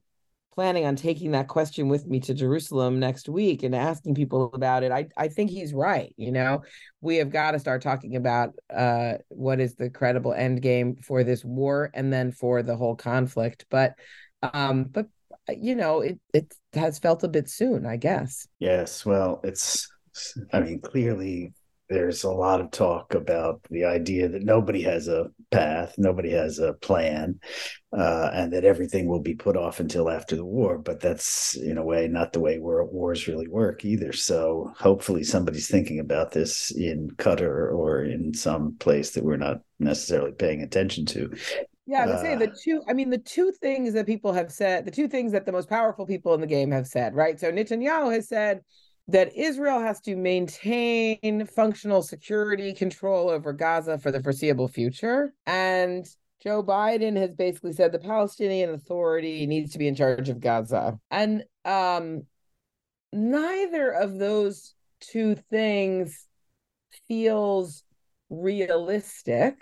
planning 0.53 0.85
on 0.85 0.97
taking 0.97 1.31
that 1.31 1.47
question 1.47 1.87
with 1.87 2.05
me 2.05 2.19
to 2.19 2.33
jerusalem 2.33 2.99
next 2.99 3.29
week 3.29 3.63
and 3.63 3.73
asking 3.73 4.13
people 4.13 4.51
about 4.53 4.83
it. 4.83 4.91
I, 4.91 5.07
I 5.15 5.29
think 5.29 5.49
he's 5.49 5.73
right 5.73 6.13
you 6.17 6.31
know? 6.31 6.61
We 6.99 7.15
have 7.17 7.31
got 7.31 7.51
to 7.51 7.59
start 7.59 7.81
talking 7.81 8.15
about 8.15 8.53
uh, 8.71 9.13
what 9.29 9.59
is 9.59 9.75
the 9.75 9.89
credible 9.89 10.33
end 10.33 10.61
game 10.61 10.97
for 10.97 11.23
this 11.23 11.43
war 11.43 11.89
and 11.93 12.11
then 12.11 12.31
for 12.31 12.61
the 12.61 12.75
whole 12.75 12.95
conflict. 12.95 13.65
But 13.69 13.95
um 14.53 14.83
but 14.83 15.07
you 15.49 15.73
know, 15.75 16.01
it 16.01 16.19
it 16.33 16.53
has 16.73 16.99
felt 16.99 17.23
a 17.23 17.27
bit 17.27 17.49
soon, 17.49 17.85
I 17.85 17.97
guess. 17.97 18.47
Yes, 18.59 19.05
well, 19.05 19.39
it's 19.43 19.89
I 20.53 20.59
mean, 20.59 20.81
clearly 20.81 21.53
there's 21.91 22.23
a 22.23 22.31
lot 22.31 22.61
of 22.61 22.71
talk 22.71 23.13
about 23.13 23.61
the 23.69 23.83
idea 23.83 24.29
that 24.29 24.43
nobody 24.43 24.81
has 24.83 25.07
a 25.07 25.25
path, 25.51 25.95
nobody 25.97 26.31
has 26.31 26.57
a 26.57 26.73
plan, 26.73 27.39
uh, 27.91 28.29
and 28.33 28.53
that 28.53 28.63
everything 28.63 29.07
will 29.07 29.19
be 29.19 29.35
put 29.35 29.57
off 29.57 29.81
until 29.81 30.09
after 30.09 30.35
the 30.35 30.45
war. 30.45 30.77
But 30.77 31.01
that's, 31.01 31.55
in 31.57 31.77
a 31.77 31.83
way, 31.83 32.07
not 32.07 32.31
the 32.31 32.39
way 32.39 32.59
wars 32.59 33.27
really 33.27 33.49
work 33.49 33.83
either. 33.83 34.13
So 34.13 34.73
hopefully 34.77 35.23
somebody's 35.23 35.69
thinking 35.69 35.99
about 35.99 36.31
this 36.31 36.71
in 36.71 37.09
Qatar 37.17 37.73
or 37.73 38.05
in 38.05 38.33
some 38.33 38.77
place 38.79 39.11
that 39.11 39.25
we're 39.25 39.35
not 39.35 39.59
necessarily 39.77 40.31
paying 40.31 40.61
attention 40.61 41.05
to. 41.07 41.29
Yeah, 41.87 42.03
I 42.03 42.07
would 42.07 42.19
say 42.19 42.35
the 42.37 42.51
uh, 42.51 42.55
two, 42.63 42.81
I 42.87 42.93
mean, 42.93 43.09
the 43.09 43.17
two 43.17 43.51
things 43.59 43.93
that 43.95 44.05
people 44.05 44.31
have 44.31 44.49
said, 44.51 44.85
the 44.85 44.91
two 44.91 45.09
things 45.09 45.33
that 45.33 45.45
the 45.45 45.51
most 45.51 45.67
powerful 45.67 46.05
people 46.05 46.33
in 46.33 46.39
the 46.39 46.47
game 46.47 46.71
have 46.71 46.87
said, 46.87 47.13
right? 47.13 47.37
So 47.37 47.51
Netanyahu 47.51 48.13
has 48.13 48.29
said 48.29 48.61
that 49.11 49.35
Israel 49.35 49.79
has 49.79 49.99
to 50.01 50.15
maintain 50.15 51.45
functional 51.45 52.01
security 52.01 52.73
control 52.73 53.29
over 53.29 53.51
Gaza 53.51 53.97
for 53.97 54.11
the 54.11 54.23
foreseeable 54.23 54.67
future. 54.67 55.33
And 55.45 56.05
Joe 56.41 56.63
Biden 56.63 57.17
has 57.17 57.31
basically 57.31 57.73
said 57.73 57.91
the 57.91 57.99
Palestinian 57.99 58.71
Authority 58.71 59.45
needs 59.45 59.73
to 59.73 59.79
be 59.79 59.87
in 59.87 59.95
charge 59.95 60.29
of 60.29 60.39
Gaza. 60.39 60.97
And 61.11 61.43
um, 61.65 62.23
neither 63.11 63.91
of 63.91 64.17
those 64.17 64.73
two 65.01 65.35
things 65.35 66.25
feels 67.07 67.83
realistic, 68.29 69.55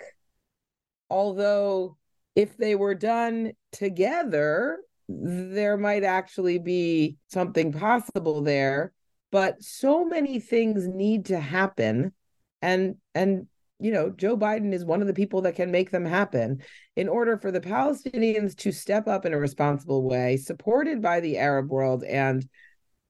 although 1.10 1.98
if 2.36 2.56
they 2.56 2.76
were 2.76 2.96
done 2.96 3.54
together, 3.72 4.78
there 5.10 5.76
might 5.76 6.04
actually 6.04 6.60
be 6.60 7.18
something 7.30 7.74
possible 7.74 8.42
there. 8.42 8.94
But 9.32 9.64
so 9.64 10.06
many 10.06 10.40
things 10.40 10.88
need 10.88 11.26
to 11.26 11.40
happen. 11.40 12.14
And 12.62 12.96
and 13.14 13.48
you 13.80 13.92
know, 13.92 14.10
Joe 14.10 14.36
Biden 14.36 14.74
is 14.74 14.84
one 14.84 15.00
of 15.00 15.08
the 15.08 15.14
people 15.14 15.42
that 15.44 15.56
can 15.56 15.72
make 15.72 15.90
them 15.90 16.04
happen 16.04 16.62
in 16.98 17.08
order 17.08 17.38
for 17.38 17.50
the 17.50 17.62
Palestinians 17.62 18.56
to 18.58 18.74
step 18.74 19.08
up 19.08 19.26
in 19.26 19.34
a 19.34 19.40
responsible 19.40 20.04
way, 20.04 20.36
supported 20.36 21.02
by 21.02 21.22
the 21.22 21.38
Arab 21.38 21.70
world 21.70 22.04
and 22.04 22.46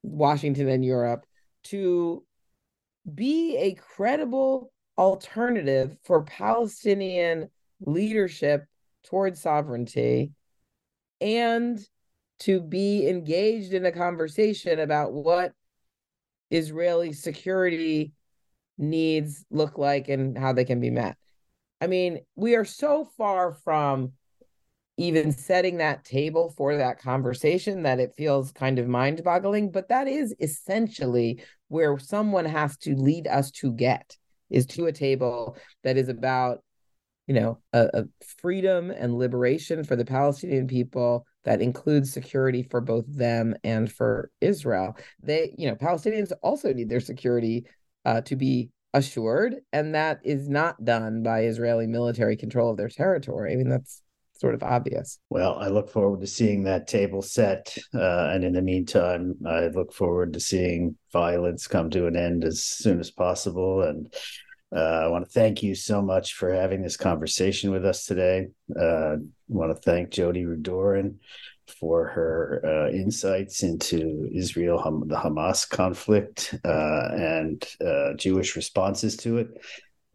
Washington 0.03 0.69
and 0.69 0.86
Europe, 0.86 1.25
to 1.63 2.23
be 3.12 3.58
a 3.58 3.73
credible 3.73 4.71
alternative 4.97 5.97
for 6.03 6.23
Palestinian 6.23 7.49
leadership 7.82 8.65
towards 9.05 9.41
sovereignty 9.41 10.34
and 11.21 11.79
to 12.39 12.62
be 12.62 13.08
engaged 13.08 13.73
in 13.73 13.86
a 13.86 13.91
conversation 13.91 14.79
about 14.79 15.13
what 15.13 15.53
Israeli 16.50 17.14
security 17.14 18.14
needs 18.78 19.46
look 19.52 19.78
like 19.78 20.10
and 20.10 20.38
how 20.38 20.54
they 20.54 20.66
can 20.66 20.80
be 20.80 20.90
met. 20.90 21.18
I 21.82 21.88
mean, 21.88 22.20
we 22.36 22.56
are 22.56 22.66
so 22.66 23.06
far 23.18 23.54
from 23.54 24.14
even 24.98 25.32
setting 25.32 25.78
that 25.78 26.04
table 26.04 26.54
for 26.58 26.76
that 26.76 27.00
conversation 27.00 27.84
that 27.84 28.00
it 28.00 28.14
feels 28.18 28.52
kind 28.52 28.80
of 28.80 28.88
mind 28.88 29.24
boggling. 29.24 29.72
But 29.72 29.88
that 29.89 30.08
is 30.08 30.36
essentially 30.39 31.41
where 31.70 31.97
someone 31.97 32.45
has 32.45 32.78
to 32.80 32.95
lead 32.95 33.28
us 33.28 33.52
to 33.52 33.72
get 33.72 34.18
is 34.50 34.66
to 34.66 34.88
a 34.88 34.91
table 34.91 35.58
that 35.84 35.95
is 35.95 36.10
about 36.10 36.60
you 37.30 37.36
know, 37.36 37.60
a, 37.74 37.88
a, 37.93 38.04
freedom 38.39 38.89
and 38.89 39.16
liberation 39.20 39.84
for 39.84 39.95
the 39.95 40.04
Palestinian 40.04 40.66
people 40.66 41.28
that 41.46 41.62
includes 41.62 42.12
security 42.12 42.64
for 42.64 42.82
both 42.82 43.06
them 43.08 43.56
and 43.64 43.92
for 43.92 44.32
Israel. 44.42 44.98
They, 45.22 45.54
you 45.58 45.68
know, 45.68 45.76
Palestinians 45.76 46.32
also 46.42 46.74
need 46.74 46.90
their 46.90 47.00
security 47.00 47.66
uh, 48.06 48.22
to 48.22 48.36
be 48.36 48.70
assured, 48.94 49.58
and 49.72 49.96
that 49.96 50.20
is 50.24 50.50
not 50.50 50.84
done 50.84 51.24
by 51.24 51.44
Israeli 51.44 51.88
military 51.88 52.36
control 52.36 52.72
of 52.72 52.78
their 52.78 52.90
territory. 52.90 53.54
I 53.54 53.56
mean, 53.56 53.70
that's 53.70 54.02
sort 54.40 54.56
of 54.56 54.64
obvious. 54.64 55.20
Well, 55.30 55.58
I 55.60 55.68
look 55.68 55.90
forward 55.90 56.22
to 56.22 56.28
seeing 56.28 56.64
that 56.64 56.88
table 56.88 57.22
set. 57.22 57.78
Uh, 57.94 58.30
and 58.32 58.44
in 58.44 58.54
the 58.54 58.62
meantime, 58.62 59.36
I 59.46 59.68
look 59.68 59.94
forward 59.94 60.34
to 60.34 60.40
seeing 60.40 60.96
violence 61.12 61.68
come 61.68 61.90
to 61.92 62.08
an 62.08 62.16
end 62.16 62.46
as 62.46 62.64
soon 62.64 63.00
as 63.00 63.12
possible. 63.12 63.82
And 63.82 64.12
uh, 64.76 65.01
I 65.03 65.07
want 65.07 65.26
to 65.26 65.32
thank 65.32 65.63
you 65.63 65.74
so 65.74 66.01
much 66.01 66.34
for 66.34 66.53
having 66.53 66.82
this 66.82 66.97
conversation 66.97 67.72
with 67.72 67.86
us 67.86 68.05
today. 68.05 68.47
Uh, 68.80 69.13
I 69.13 69.17
want 69.47 69.76
to 69.76 69.82
thank 69.82 70.11
Jodi 70.11 70.45
Rudoren 70.45 71.15
for 71.80 72.07
her 72.07 72.61
uh, 72.63 72.91
insights 72.91 73.63
into 73.63 74.30
Israel, 74.32 74.78
the 75.05 75.15
Hamas 75.15 75.67
conflict, 75.67 76.55
uh, 76.65 77.09
and 77.11 77.67
uh, 77.86 78.13
Jewish 78.15 78.55
responses 78.55 79.17
to 79.17 79.38
it. 79.38 79.49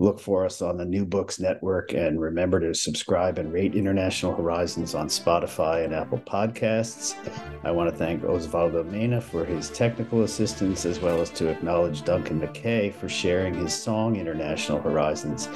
Look 0.01 0.19
for 0.19 0.45
us 0.45 0.61
on 0.61 0.77
the 0.77 0.85
New 0.85 1.07
Books 1.07 1.39
Network 1.39 1.95
and 1.95 2.21
remember 2.21 2.59
to 2.59 2.75
subscribe 2.75 3.39
and 3.39 3.53
rate 3.53 3.77
International 3.77 4.35
Horizons 4.35 4.93
on 4.93 5.07
Spotify 5.07 5.85
and 5.85 5.95
Apple 5.95 6.19
Podcasts. 6.19 7.15
I 7.63 7.71
want 7.71 7.91
to 7.91 7.97
thank 7.97 8.25
Osvaldo 8.25 8.85
Mena 8.91 9.21
for 9.21 9.45
his 9.45 9.71
technical 9.71 10.25
assistance, 10.25 10.85
as 10.85 10.99
well 10.99 11.21
as 11.21 11.31
to 11.31 11.49
acknowledge 11.49 12.03
Duncan 12.03 12.41
McKay 12.41 12.93
for 12.93 13.09
sharing 13.09 13.55
his 13.55 13.73
song 13.73 14.17
International 14.17 14.81
Horizons 14.81 15.47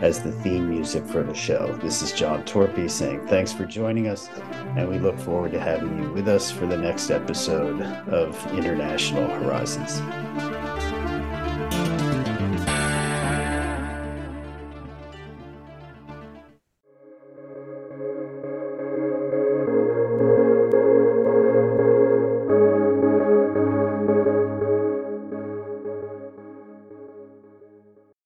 as 0.00 0.22
the 0.22 0.30
theme 0.30 0.70
music 0.70 1.04
for 1.04 1.24
the 1.24 1.34
show. 1.34 1.76
This 1.82 2.00
is 2.00 2.12
John 2.12 2.44
Torpey 2.44 2.88
saying 2.88 3.26
thanks 3.26 3.52
for 3.52 3.64
joining 3.64 4.06
us, 4.06 4.28
and 4.76 4.88
we 4.88 5.00
look 5.00 5.18
forward 5.18 5.50
to 5.52 5.60
having 5.60 6.00
you 6.00 6.12
with 6.12 6.28
us 6.28 6.52
for 6.52 6.66
the 6.66 6.78
next 6.78 7.10
episode 7.10 7.82
of 7.82 8.52
International 8.52 9.26
Horizons. 9.26 10.00